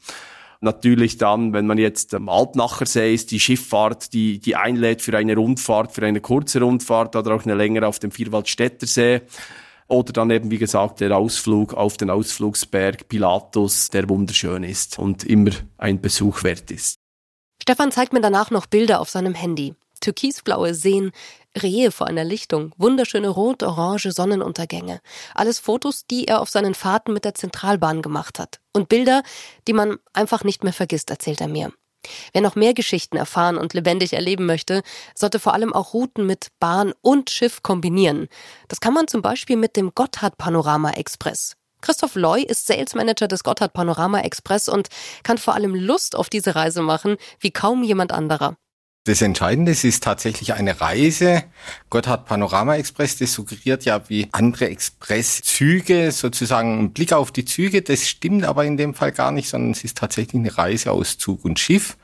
Natürlich 0.61 1.19
dann, 1.19 1.53
wenn 1.53 1.67
man 1.67 1.79
jetzt 1.79 2.15
am 2.15 2.29
Alpnacher 2.29 2.87
See 2.87 3.13
ist, 3.13 3.33
die 3.33 3.41
Schifffahrt, 3.41 4.13
die, 4.13 4.39
die 4.39 4.55
einlädt 4.55 5.03
für 5.03 5.19
eine 5.19 5.35
Rundfahrt, 5.35 5.91
für 5.91 6.07
eine 6.07 6.21
kurze 6.21 6.61
Rundfahrt 6.61 7.17
oder 7.17 7.35
auch 7.35 7.43
eine 7.45 7.57
längere 7.57 7.89
auf 7.89 7.99
dem 7.99 8.13
Vierwaldstätter 8.13 8.87
See. 8.87 9.23
Oder 9.89 10.13
dann 10.13 10.31
eben, 10.31 10.51
wie 10.51 10.59
gesagt, 10.59 11.01
der 11.01 11.17
Ausflug 11.17 11.73
auf 11.75 11.97
den 11.97 12.11
Ausflugsberg 12.11 13.09
Pilatus, 13.09 13.89
der 13.89 14.09
wunderschön 14.09 14.63
ist 14.63 14.99
und 14.99 15.25
immer 15.25 15.51
ein 15.79 16.01
Besuch 16.01 16.45
wert 16.45 16.71
ist. 16.71 16.99
Stefan 17.63 17.91
zeigt 17.91 18.13
mir 18.13 18.21
danach 18.21 18.51
noch 18.51 18.67
Bilder 18.67 19.01
auf 19.01 19.09
seinem 19.09 19.35
Handy. 19.35 19.75
Türkisblaue 20.01 20.75
Seen, 20.75 21.11
Rehe 21.61 21.91
vor 21.91 22.07
einer 22.07 22.23
Lichtung, 22.23 22.73
wunderschöne 22.77 23.29
rot-orange 23.29 24.13
Sonnenuntergänge. 24.13 25.01
Alles 25.35 25.59
Fotos, 25.59 26.07
die 26.07 26.29
er 26.29 26.41
auf 26.41 26.51
seinen 26.51 26.75
Fahrten 26.75 27.13
mit 27.13 27.25
der 27.25 27.35
Zentralbahn 27.35 28.03
gemacht 28.03 28.39
hat. 28.39 28.61
Und 28.73 28.89
Bilder, 28.89 29.23
die 29.67 29.73
man 29.73 29.97
einfach 30.13 30.45
nicht 30.45 30.63
mehr 30.63 30.73
vergisst, 30.73 31.11
erzählt 31.11 31.41
er 31.41 31.49
mir. 31.49 31.73
Wer 32.33 32.43
noch 32.43 32.55
mehr 32.55 32.75
Geschichten 32.75 33.17
erfahren 33.17 33.59
und 33.59 33.75
lebendig 33.75 34.13
erleben 34.13 34.47
möchte, 34.47 34.83
sollte 35.15 35.39
vor 35.39 35.55
allem 35.55 35.73
auch 35.73 35.95
Routen 35.95 36.27
mit 36.27 36.49
Bahn 36.61 36.93
und 37.01 37.31
Schiff 37.31 37.63
kombinieren. 37.63 38.29
Das 38.69 38.81
kann 38.81 38.95
man 38.95 39.09
zum 39.09 39.23
Beispiel 39.23 39.57
mit 39.57 39.77
dem 39.77 39.95
Gotthard 39.95 40.39
Panorama 40.39 40.91
Express. 40.93 41.57
Christoph 41.81 42.17
Loy 42.17 42.43
ist 42.43 42.67
Sales 42.67 42.95
Manager 42.95 43.29
des 43.29 43.45
Gotthard 43.45 43.73
Panorama 43.73 44.21
Express 44.21 44.69
und 44.69 44.89
kann 45.23 45.39
vor 45.39 45.55
allem 45.55 45.75
Lust 45.75 46.17
auf 46.17 46.29
diese 46.29 46.55
Reise 46.55 46.83
machen, 46.83 47.17
wie 47.41 47.53
kaum 47.53 47.83
jemand 47.85 48.13
anderer. 48.13 48.57
Das 49.05 49.23
Entscheidende 49.23 49.73
ist 49.73 50.03
tatsächlich 50.03 50.53
eine 50.53 50.83
Reise. 50.83 51.45
Gotthard 51.89 52.27
Panorama 52.27 52.77
Express, 52.77 53.17
das 53.17 53.33
suggeriert 53.33 53.87
ja 53.87 54.07
wie 54.11 54.29
andere 54.33 54.69
Expresszüge, 54.69 56.13
sozusagen 56.13 56.79
ein 56.79 56.93
Blick 56.93 57.15
auf 57.15 57.33
die 57.33 57.47
Züge. 57.47 57.81
Das 57.81 58.07
stimmt 58.07 58.45
aber 58.45 58.67
in 58.67 58.77
dem 58.77 58.95
Fall 58.95 59.13
gar 59.13 59.33
nicht, 59.33 59.49
sondern 59.49 59.71
es 59.71 59.83
ist 59.83 59.97
tatsächlich 59.97 60.39
eine 60.39 60.59
Reise 60.59 60.93
aus 60.93 61.17
Zug 61.17 61.45
und 61.45 61.59
Schiff 61.59 61.97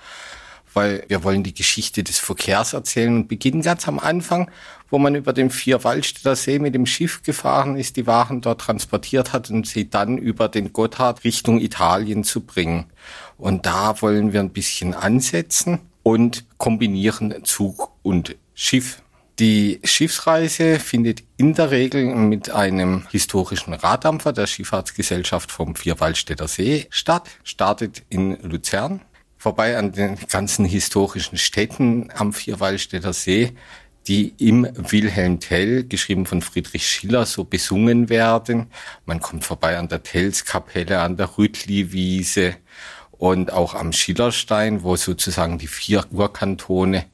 weil 0.75 1.05
wir 1.09 1.25
wollen 1.25 1.43
die 1.43 1.55
Geschichte 1.55 2.03
des 2.03 2.19
Verkehrs 2.19 2.73
erzählen 2.73 3.15
und 3.15 3.29
beginnen 3.29 3.63
ganz 3.63 3.89
am 3.89 3.99
Anfang, 3.99 4.51
wo 4.91 4.99
man 4.99 5.15
über 5.15 5.33
den 5.33 5.51
Vierwaldstätter 5.51 6.37
See 6.37 6.59
mit 6.59 6.75
dem 6.75 6.87
Schiff 6.87 7.23
gefahren 7.23 7.77
ist, 7.77 7.97
die 7.97 8.07
Waren 8.07 8.41
dort 8.41 8.61
transportiert 8.61 9.33
hat 9.33 9.51
und 9.51 9.67
sie 9.67 9.89
dann 9.89 10.19
über 10.19 10.49
den 10.49 10.73
Gotthard 10.73 11.25
Richtung 11.25 11.61
Italien 11.61 12.25
zu 12.25 12.41
bringen. 12.41 12.87
Und 13.39 13.67
da 13.67 14.01
wollen 14.03 14.33
wir 14.33 14.41
ein 14.41 14.51
bisschen 14.51 14.95
ansetzen 14.95 15.81
und 16.05 16.45
kombinieren 16.59 17.45
Zug 17.45 17.91
und 18.03 18.37
Schiff. 18.55 19.03
Die 19.41 19.81
Schiffsreise 19.83 20.79
findet 20.79 21.25
in 21.37 21.55
der 21.55 21.73
Regel 21.73 22.15
mit 22.15 22.51
einem 22.51 23.05
historischen 23.11 23.75
Raddampfer 23.75 24.33
der 24.33 24.47
Schifffahrtsgesellschaft 24.47 25.51
vom 25.51 25.75
Vierwaldstätter 25.75 26.47
See 26.47 26.87
statt, 26.91 27.29
startet 27.43 28.05
in 28.11 28.39
Luzern, 28.43 29.01
vorbei 29.37 29.77
an 29.77 29.91
den 29.91 30.17
ganzen 30.29 30.65
historischen 30.65 31.37
Städten 31.37 32.13
am 32.15 32.33
Vierwaldstätter 32.33 33.13
See, 33.13 33.55
die 34.07 34.35
im 34.39 34.69
Wilhelm 34.77 35.41
Tell, 35.41 35.85
geschrieben 35.85 36.27
von 36.27 36.43
Friedrich 36.43 36.87
Schiller, 36.87 37.27
so 37.27 37.43
besungen 37.43 38.09
werden. 38.09 38.67
Man 39.07 39.21
kommt 39.21 39.45
vorbei 39.45 39.79
an 39.79 39.89
der 39.89 40.03
Tellskapelle, 40.03 41.01
an 41.01 41.17
der 41.17 41.39
Rüttliwiese 41.39 42.55
und 43.19 43.53
auch 43.53 43.75
am 43.75 43.93
Schillerstein, 43.93 44.83
wo 44.83 44.97
sozusagen 44.97 45.59
die 45.59 45.67
vier 45.67 46.05
Urkantone 46.11 47.07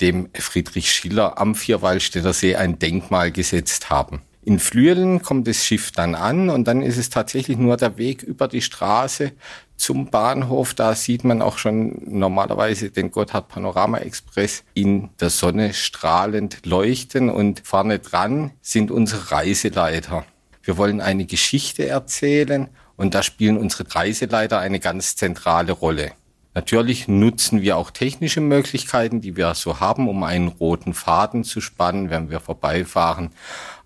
dem 0.00 0.30
Friedrich 0.34 0.90
Schiller 0.92 1.38
am 1.38 1.54
Vierwaldstätter 1.54 2.32
See 2.32 2.56
ein 2.56 2.78
Denkmal 2.78 3.30
gesetzt 3.32 3.90
haben. 3.90 4.22
In 4.42 4.58
Flüelen 4.58 5.20
kommt 5.20 5.46
das 5.46 5.66
Schiff 5.66 5.92
dann 5.92 6.14
an 6.14 6.48
und 6.48 6.66
dann 6.66 6.80
ist 6.80 6.96
es 6.96 7.10
tatsächlich 7.10 7.58
nur 7.58 7.76
der 7.76 7.98
Weg 7.98 8.22
über 8.22 8.48
die 8.48 8.62
Straße 8.62 9.32
zum 9.76 10.10
Bahnhof. 10.10 10.72
Da 10.72 10.94
sieht 10.94 11.24
man 11.24 11.42
auch 11.42 11.58
schon 11.58 12.00
normalerweise 12.06 12.90
den 12.90 13.10
Gotthard 13.10 13.48
Panorama 13.48 13.98
Express 13.98 14.64
in 14.72 15.10
der 15.20 15.28
Sonne 15.28 15.74
strahlend 15.74 16.64
leuchten 16.64 17.28
und 17.28 17.60
vorne 17.64 17.98
dran 17.98 18.52
sind 18.62 18.90
unsere 18.90 19.30
Reiseleiter. 19.30 20.24
Wir 20.62 20.78
wollen 20.78 21.02
eine 21.02 21.26
Geschichte 21.26 21.86
erzählen 21.86 22.68
und 23.00 23.14
da 23.14 23.22
spielen 23.22 23.56
unsere 23.56 23.86
Reiseleiter 23.90 24.58
eine 24.58 24.78
ganz 24.78 25.16
zentrale 25.16 25.72
Rolle. 25.72 26.12
Natürlich 26.52 27.08
nutzen 27.08 27.62
wir 27.62 27.78
auch 27.78 27.90
technische 27.90 28.42
Möglichkeiten, 28.42 29.22
die 29.22 29.36
wir 29.36 29.54
so 29.54 29.80
haben, 29.80 30.06
um 30.06 30.22
einen 30.22 30.48
roten 30.48 30.92
Faden 30.92 31.42
zu 31.42 31.62
spannen, 31.62 32.10
wenn 32.10 32.28
wir 32.28 32.40
vorbeifahren 32.40 33.30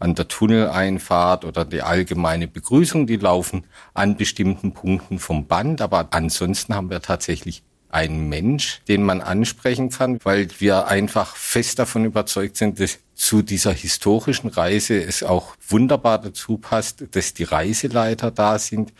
an 0.00 0.16
der 0.16 0.26
Tunneleinfahrt 0.26 1.44
oder 1.44 1.64
die 1.64 1.82
allgemeine 1.82 2.48
Begrüßung, 2.48 3.06
die 3.06 3.14
laufen 3.14 3.64
an 3.92 4.16
bestimmten 4.16 4.72
Punkten 4.72 5.20
vom 5.20 5.46
Band. 5.46 5.80
Aber 5.80 6.08
ansonsten 6.10 6.74
haben 6.74 6.90
wir 6.90 7.00
tatsächlich 7.00 7.62
einen 7.94 8.28
Mensch, 8.28 8.80
den 8.88 9.02
man 9.02 9.20
ansprechen 9.20 9.90
kann, 9.90 10.18
weil 10.24 10.48
wir 10.58 10.88
einfach 10.88 11.36
fest 11.36 11.78
davon 11.78 12.04
überzeugt 12.04 12.56
sind, 12.56 12.80
dass 12.80 12.98
zu 13.14 13.42
dieser 13.42 13.72
historischen 13.72 14.48
Reise 14.48 15.02
es 15.02 15.22
auch 15.22 15.54
wunderbar 15.68 16.20
dazu 16.20 16.58
passt, 16.58 17.04
dass 17.12 17.34
die 17.34 17.44
Reiseleiter 17.44 18.30
da 18.30 18.58
sind, 18.58 18.92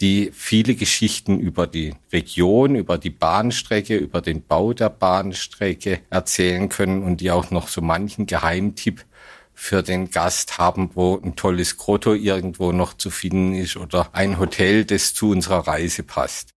die 0.00 0.30
viele 0.32 0.74
Geschichten 0.74 1.38
über 1.38 1.66
die 1.66 1.94
Region, 2.10 2.74
über 2.74 2.96
die 2.96 3.10
Bahnstrecke, 3.10 3.96
über 3.96 4.22
den 4.22 4.42
Bau 4.42 4.72
der 4.72 4.88
Bahnstrecke 4.88 6.00
erzählen 6.08 6.70
können 6.70 7.02
und 7.02 7.20
die 7.20 7.30
auch 7.30 7.50
noch 7.50 7.68
so 7.68 7.82
manchen 7.82 8.24
Geheimtipp 8.24 9.04
für 9.52 9.82
den 9.82 10.10
Gast 10.10 10.56
haben, 10.56 10.90
wo 10.94 11.20
ein 11.22 11.36
tolles 11.36 11.76
Grotto 11.76 12.14
irgendwo 12.14 12.72
noch 12.72 12.94
zu 12.94 13.10
finden 13.10 13.54
ist 13.54 13.76
oder 13.76 14.08
ein 14.14 14.38
Hotel, 14.38 14.86
das 14.86 15.12
zu 15.12 15.28
unserer 15.28 15.66
Reise 15.66 16.02
passt. 16.02 16.54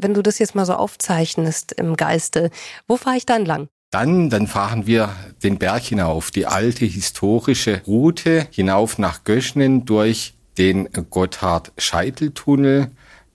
Wenn 0.00 0.14
du 0.14 0.22
das 0.22 0.38
jetzt 0.38 0.54
mal 0.54 0.64
so 0.64 0.74
aufzeichnest 0.74 1.72
im 1.72 1.96
Geiste, 1.96 2.50
wo 2.86 2.96
fahre 2.96 3.16
ich 3.16 3.26
dann 3.26 3.44
lang? 3.44 3.68
Dann, 3.90 4.30
dann 4.30 4.46
fahren 4.46 4.86
wir 4.86 5.10
den 5.42 5.58
Berg 5.58 5.82
hinauf, 5.82 6.30
die 6.30 6.46
alte 6.46 6.84
historische 6.84 7.82
Route 7.86 8.46
hinauf 8.50 8.98
nach 8.98 9.24
Göschnen 9.24 9.86
durch 9.86 10.34
den 10.58 10.88
Gotthard-Scheiteltunnel, 10.92 12.90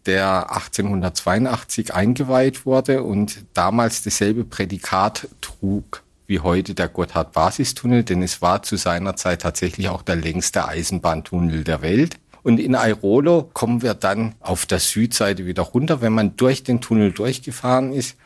der 0.05 0.51
1882 0.51 1.93
eingeweiht 1.93 2.65
wurde 2.65 3.03
und 3.03 3.45
damals 3.53 4.03
dasselbe 4.03 4.43
Prädikat 4.43 5.27
trug 5.41 6.03
wie 6.27 6.39
heute 6.39 6.73
der 6.73 6.87
Gotthard-Basistunnel, 6.87 8.03
denn 8.03 8.21
es 8.21 8.41
war 8.41 8.63
zu 8.63 8.75
seiner 8.77 9.15
Zeit 9.15 9.41
tatsächlich 9.41 9.89
auch 9.89 10.01
der 10.01 10.15
längste 10.15 10.67
Eisenbahntunnel 10.67 11.63
der 11.63 11.81
Welt. 11.81 12.17
Und 12.43 12.59
in 12.59 12.75
Airolo 12.75 13.49
kommen 13.53 13.81
wir 13.81 13.93
dann 13.93 14.35
auf 14.41 14.65
der 14.65 14.79
Südseite 14.79 15.45
wieder 15.45 15.63
runter. 15.63 16.01
Wenn 16.01 16.13
man 16.13 16.35
durch 16.35 16.63
den 16.63 16.81
Tunnel 16.81 17.11
durchgefahren 17.11 17.93
ist, 17.93 18.17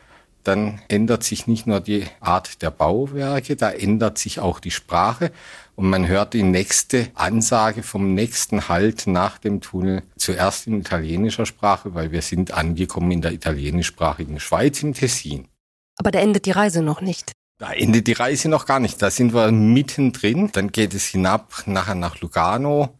dann 0.43 0.81
ändert 0.87 1.23
sich 1.23 1.45
nicht 1.45 1.67
nur 1.67 1.81
die 1.81 2.05
Art 2.19 2.61
der 2.61 2.71
Bauwerke, 2.71 3.55
da 3.55 3.69
ändert 3.69 4.17
sich 4.17 4.39
auch 4.39 4.59
die 4.59 4.71
Sprache 4.71 5.31
und 5.75 5.89
man 5.89 6.07
hört 6.07 6.33
die 6.33 6.43
nächste 6.43 7.09
Ansage 7.15 7.83
vom 7.83 8.13
nächsten 8.13 8.69
Halt 8.69 9.07
nach 9.07 9.37
dem 9.37 9.59
Tunnel 9.59 10.03
zuerst 10.15 10.67
in 10.67 10.79
italienischer 10.79 11.45
Sprache, 11.45 11.93
weil 11.93 12.11
wir 12.11 12.21
sind 12.21 12.51
angekommen 12.51 13.11
in 13.11 13.21
der 13.21 13.33
italienischsprachigen 13.33 14.39
Schweiz 14.39 14.81
im 14.83 14.93
Tessin. 14.93 15.47
Aber 15.97 16.11
da 16.11 16.19
endet 16.19 16.45
die 16.45 16.51
Reise 16.51 16.81
noch 16.81 17.01
nicht. 17.01 17.33
Da 17.59 17.73
endet 17.73 18.07
die 18.07 18.13
Reise 18.13 18.49
noch 18.49 18.65
gar 18.65 18.79
nicht. 18.79 19.01
Da 19.01 19.09
sind 19.09 19.33
wir 19.33 19.51
mittendrin. 19.51 20.51
Dann 20.51 20.71
geht 20.71 20.93
es 20.93 21.05
hinab 21.05 21.63
nachher 21.65 21.95
nach 21.95 22.21
Lugano 22.21 22.97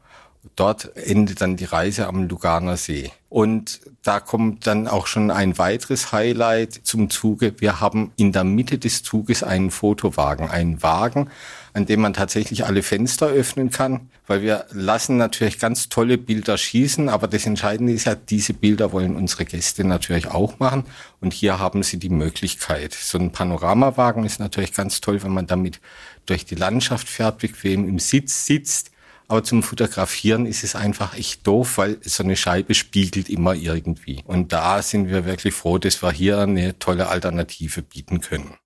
Dort 0.57 0.97
endet 0.97 1.41
dann 1.41 1.55
die 1.55 1.65
Reise 1.65 2.07
am 2.07 2.27
Luganer 2.27 2.77
See. 2.77 3.11
Und 3.29 3.79
da 4.01 4.19
kommt 4.19 4.65
dann 4.65 4.87
auch 4.87 5.05
schon 5.05 5.29
ein 5.29 5.59
weiteres 5.59 6.11
Highlight 6.11 6.73
zum 6.73 7.11
Zuge. 7.11 7.53
Wir 7.59 7.79
haben 7.79 8.11
in 8.15 8.31
der 8.31 8.43
Mitte 8.43 8.79
des 8.79 9.03
Zuges 9.03 9.43
einen 9.43 9.69
Fotowagen, 9.69 10.49
einen 10.49 10.81
Wagen, 10.81 11.29
an 11.73 11.85
dem 11.85 12.01
man 12.01 12.15
tatsächlich 12.15 12.65
alle 12.65 12.81
Fenster 12.81 13.27
öffnen 13.27 13.69
kann, 13.69 14.09
weil 14.25 14.41
wir 14.41 14.65
lassen 14.71 15.17
natürlich 15.17 15.59
ganz 15.59 15.89
tolle 15.89 16.17
Bilder 16.17 16.57
schießen, 16.57 17.07
aber 17.07 17.27
das 17.27 17.45
Entscheidende 17.45 17.93
ist 17.93 18.05
ja, 18.05 18.15
diese 18.15 18.53
Bilder 18.53 18.91
wollen 18.91 19.15
unsere 19.15 19.45
Gäste 19.45 19.83
natürlich 19.83 20.25
auch 20.25 20.57
machen 20.57 20.85
und 21.21 21.33
hier 21.33 21.59
haben 21.59 21.83
sie 21.83 21.99
die 21.99 22.09
Möglichkeit. 22.09 22.95
So 22.95 23.19
ein 23.19 23.31
Panoramawagen 23.31 24.25
ist 24.25 24.39
natürlich 24.39 24.73
ganz 24.73 25.01
toll, 25.01 25.21
wenn 25.21 25.33
man 25.33 25.45
damit 25.45 25.79
durch 26.25 26.45
die 26.45 26.55
Landschaft 26.55 27.07
fährt, 27.07 27.37
bequem 27.37 27.87
im 27.87 27.99
Sitz 27.99 28.47
sitzt 28.47 28.89
aber 29.27 29.43
zum 29.43 29.63
Fotografieren 29.63 30.45
ist 30.45 30.63
es 30.63 30.75
einfach 30.75 31.17
echt 31.17 31.45
doof, 31.45 31.77
weil 31.77 31.97
so 32.01 32.23
eine 32.23 32.35
Scheibe 32.35 32.73
spiegelt 32.73 33.29
immer 33.29 33.53
irgendwie. 33.53 34.23
Und 34.25 34.53
da 34.53 34.81
sind 34.81 35.09
wir 35.09 35.25
wirklich 35.25 35.53
froh, 35.53 35.77
dass 35.77 36.01
wir 36.01 36.11
hier 36.11 36.39
eine 36.39 36.79
tolle 36.79 37.07
Alternative 37.09 37.81
bieten 37.81 38.21
können. 38.21 38.57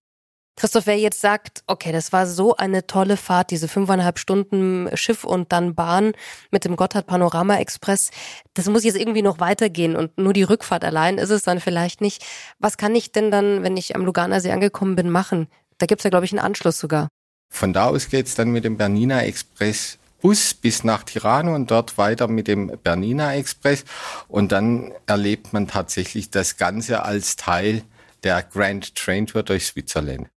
Christoph, 0.58 0.86
wer 0.86 0.98
jetzt 0.98 1.22
sagt, 1.22 1.64
okay, 1.66 1.92
das 1.92 2.14
war 2.14 2.28
so 2.28 2.56
eine 2.56 2.86
tolle 2.86 3.18
Fahrt, 3.18 3.50
diese 3.50 3.68
fünfeinhalb 3.68 4.20
Stunden 4.20 4.96
Schiff 4.96 5.24
und 5.24 5.52
dann 5.52 5.74
Bahn 5.74 6.12
mit 6.52 6.66
dem 6.66 6.76
Gotthard 6.76 7.08
Panorama 7.08 7.58
Express, 7.58 8.12
das 8.54 8.68
muss 8.68 8.84
jetzt 8.84 8.98
irgendwie 8.98 9.24
noch 9.24 9.40
weitergehen 9.40 9.96
und 9.96 10.18
nur 10.20 10.34
die 10.34 10.44
Rückfahrt 10.44 10.84
allein 10.84 11.18
ist 11.18 11.32
es 11.32 11.42
dann 11.42 11.60
vielleicht 11.60 12.02
nicht. 12.02 12.24
Was 12.60 12.78
kann 12.78 12.94
ich 12.94 13.12
denn 13.12 13.32
dann, 13.32 13.64
wenn 13.64 13.76
ich 13.76 13.96
am 13.96 14.06
Luganer 14.06 14.40
See 14.40 14.52
angekommen 14.52 14.96
bin, 14.96 15.10
machen? 15.10 15.48
Da 15.80 15.88
gibt's 15.88 16.04
ja, 16.04 16.12
glaube 16.12 16.26
ich, 16.26 16.32
einen 16.32 16.46
Anschluss 16.46 16.78
sogar. 16.78 17.08
Von 17.50 17.74
da 17.74 17.88
aus 17.88 18.10
geht's 18.10 18.36
dann 18.36 18.52
mit 18.52 18.64
dem 18.64 18.78
Bernina 18.78 19.24
Express 19.24 19.98
Bus 20.22 20.54
bis 20.54 20.84
nach 20.84 21.04
Tirano 21.04 21.54
und 21.54 21.72
dort 21.72 21.98
weiter 21.98 22.28
mit 22.28 22.48
dem 22.48 22.80
Bernina 22.84 23.36
Express. 23.36 23.84
Und 24.28 24.52
dann 24.52 24.94
erlebt 25.08 25.52
man 25.52 25.68
tatsächlich 25.68 26.30
das 26.30 26.58
Ganze 26.58 27.04
als 27.04 27.36
Teil 27.36 27.84
der 28.24 28.44
Grand 28.44 28.96
Train 28.96 29.28
Tour 29.28 29.44
durch 29.44 29.66
Switzerland. 29.66 30.30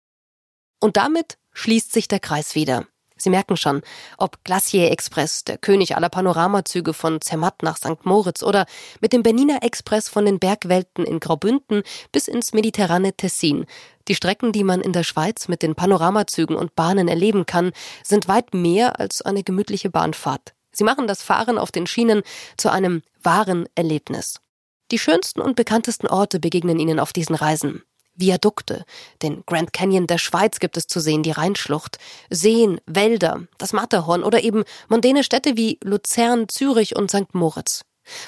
Und 0.81 0.97
damit 0.97 1.39
schließt 1.53 1.93
sich 1.93 2.09
der 2.09 2.21
Kreis 2.21 2.55
wieder. 2.55 2.87
Sie 3.25 3.31
merken 3.31 3.57
schon, 3.57 3.81
ob 4.19 4.45
Glacier 4.45 4.91
Express, 4.91 5.45
der 5.45 5.57
König 5.57 5.97
aller 5.97 6.11
Panoramazüge 6.11 6.93
von 6.93 7.23
Zermatt 7.23 7.63
nach 7.63 7.79
St. 7.79 8.05
Moritz 8.05 8.43
oder 8.43 8.67
mit 9.01 9.15
dem 9.15 9.23
Bernina 9.23 9.63
Express 9.63 10.11
von 10.11 10.27
den 10.27 10.39
Bergwelten 10.39 11.07
in 11.07 11.21
Graubünden 11.21 11.85
bis 12.13 12.29
ins 12.29 12.53
mediterrane 12.53 13.15
Tessin. 13.15 13.65
Die 14.09 14.15
Strecken, 14.15 14.53
die 14.53 14.63
man 14.63 14.83
in 14.83 14.93
der 14.93 15.05
Schweiz 15.05 15.49
mit 15.49 15.63
den 15.63 15.75
Panoramazügen 15.75 16.55
und 16.55 16.77
Bahnen 16.77 17.09
erleben 17.09 17.47
kann, 17.47 17.73
sind 18.03 18.29
weit 18.29 18.53
mehr 18.53 19.01
als 19.01 19.23
eine 19.23 19.43
gemütliche 19.43 19.89
Bahnfahrt. 19.89 20.53
Sie 20.71 20.85
machen 20.85 21.07
das 21.07 21.23
Fahren 21.23 21.57
auf 21.57 21.73
den 21.73 21.87
Schienen 21.87 22.21
zu 22.59 22.71
einem 22.71 23.01
wahren 23.23 23.67
Erlebnis. 23.75 24.43
Die 24.91 24.99
schönsten 24.99 25.41
und 25.41 25.57
bekanntesten 25.57 26.09
Orte 26.09 26.41
begegnen 26.41 26.79
Ihnen 26.79 27.01
auf 27.01 27.15
diesen 27.15 27.37
Reisen. 27.37 27.85
Viadukte. 28.15 28.85
Den 29.23 29.43
Grand 29.47 29.73
Canyon 29.73 30.07
der 30.07 30.19
Schweiz 30.19 30.59
gibt 30.61 30.77
es 30.77 30.87
zu 30.87 31.01
sehen, 31.01 31.23
die 31.23 31.31
Rheinschlucht. 31.31 31.99
Seen, 32.31 32.81
Wälder, 32.87 33.43
das 33.59 33.73
Matterhorn 33.73 34.23
oder 34.23 34.43
eben 34.43 34.65
mondäne 34.89 35.25
Städte 35.25 35.57
wie 35.57 35.79
Luzern, 35.83 36.49
Zürich 36.49 36.97
und 36.97 37.11
St. 37.11 37.35
Moritz. 37.35 37.85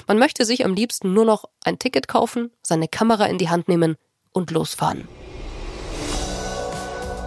Man 0.07 0.17
möchte 0.17 0.45
sich 0.45 0.65
am 0.65 0.73
liebsten 0.73 1.13
nur 1.13 1.25
noch 1.25 1.45
ein 1.63 1.79
Ticket 1.79 2.07
kaufen, 2.07 2.51
seine 2.63 2.87
Kamera 2.87 3.25
in 3.27 3.37
die 3.37 3.49
Hand 3.49 3.67
nehmen 3.67 3.95
und 4.31 4.51
losfahren. 4.51 5.07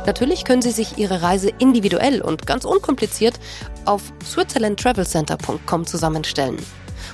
Natürlich 0.07 0.44
können 0.44 0.62
Sie 0.62 0.70
sich 0.70 0.96
Ihre 0.96 1.23
Reise 1.23 1.51
individuell 1.59 2.23
und 2.23 2.46
ganz 2.46 2.64
unkompliziert 2.64 3.38
auf 3.85 4.12
switzerlandtravelcenter.com 4.25 5.87
zusammenstellen. 5.87 6.59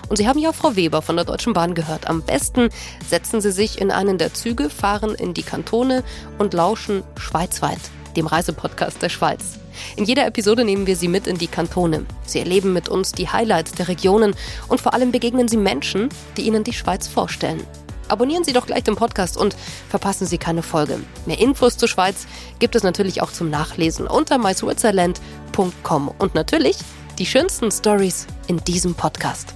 Und 0.09 0.17
Sie 0.17 0.29
haben 0.29 0.39
ja 0.39 0.53
Frau 0.53 0.77
Weber 0.77 1.03
von 1.03 1.17
der 1.17 1.25
Deutschen 1.25 1.53
Bahn 1.53 1.75
gehört. 1.75 2.09
Am 2.09 2.23
besten 2.23 2.69
setzen 3.09 3.41
Sie 3.41 3.51
sich 3.51 3.81
in 3.81 3.91
einen 3.91 4.19
der 4.19 4.35
Züge, 4.35 4.71
fahren 4.71 5.15
in 5.15 5.35
die 5.35 5.43
Kantone 5.43 6.05
und 6.39 6.55
lauschen 6.55 7.03
schweizweit, 7.19 7.81
dem 8.17 8.27
Reisepodcast 8.27 9.03
der 9.03 9.09
Schweiz. 9.09 9.59
In 9.97 10.05
jeder 10.05 10.27
Episode 10.27 10.65
nehmen 10.65 10.87
wir 10.87 10.97
Sie 10.97 11.09
mit 11.09 11.27
in 11.27 11.39
die 11.39 11.49
Kantone. 11.49 12.07
Sie 12.25 12.39
erleben 12.39 12.73
mit 12.73 12.89
uns 12.89 13.13
die 13.13 13.29
Highlights 13.29 13.73
der 13.73 13.89
Regionen 13.89 14.35
und 14.69 14.81
vor 14.81 14.95
allem 14.95 15.13
begegnen 15.13 15.49
Sie 15.49 15.57
Menschen, 15.57 16.09
die 16.37 16.43
Ihnen 16.43 16.65
die 16.65 16.73
Schweiz 16.73 17.09
vorstellen. 17.09 17.65
Abonnieren 18.09 18.45
Sie 18.45 18.53
doch 18.53 18.67
gleich 18.67 18.85
den 18.85 18.95
Podcast 18.95 19.37
und 19.37 19.57
verpassen 19.89 20.27
Sie 20.27 20.39
keine 20.39 20.63
Folge. 20.63 21.01
Mehr 21.27 21.41
Infos 21.41 21.77
zur 21.77 21.89
Schweiz 21.89 22.27
gibt 22.61 22.77
es 22.77 22.85
natürlich 22.85 23.21
auch 23.21 23.33
zum 23.33 23.51
Nachlesen 23.51 24.07
unter 24.07 24.39
myswitzerland.com 24.39 26.15
und 26.17 26.35
natürlich 26.35 26.77
die 27.19 27.27
schönsten 27.27 27.73
Stories 27.73 28.27
in 28.47 28.59
diesem 28.59 28.95
Podcast. 28.95 29.56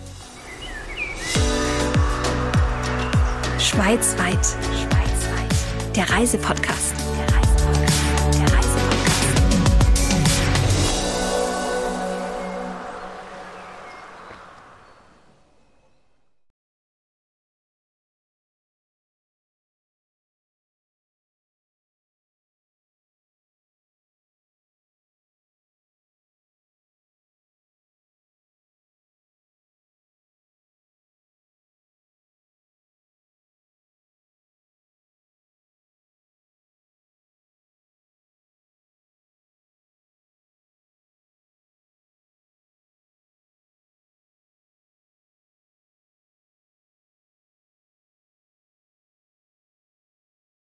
Schweizweit. 3.61 4.39
Schweizweit. 4.39 5.95
Der 5.95 6.09
Reisepodcast. 6.09 7.00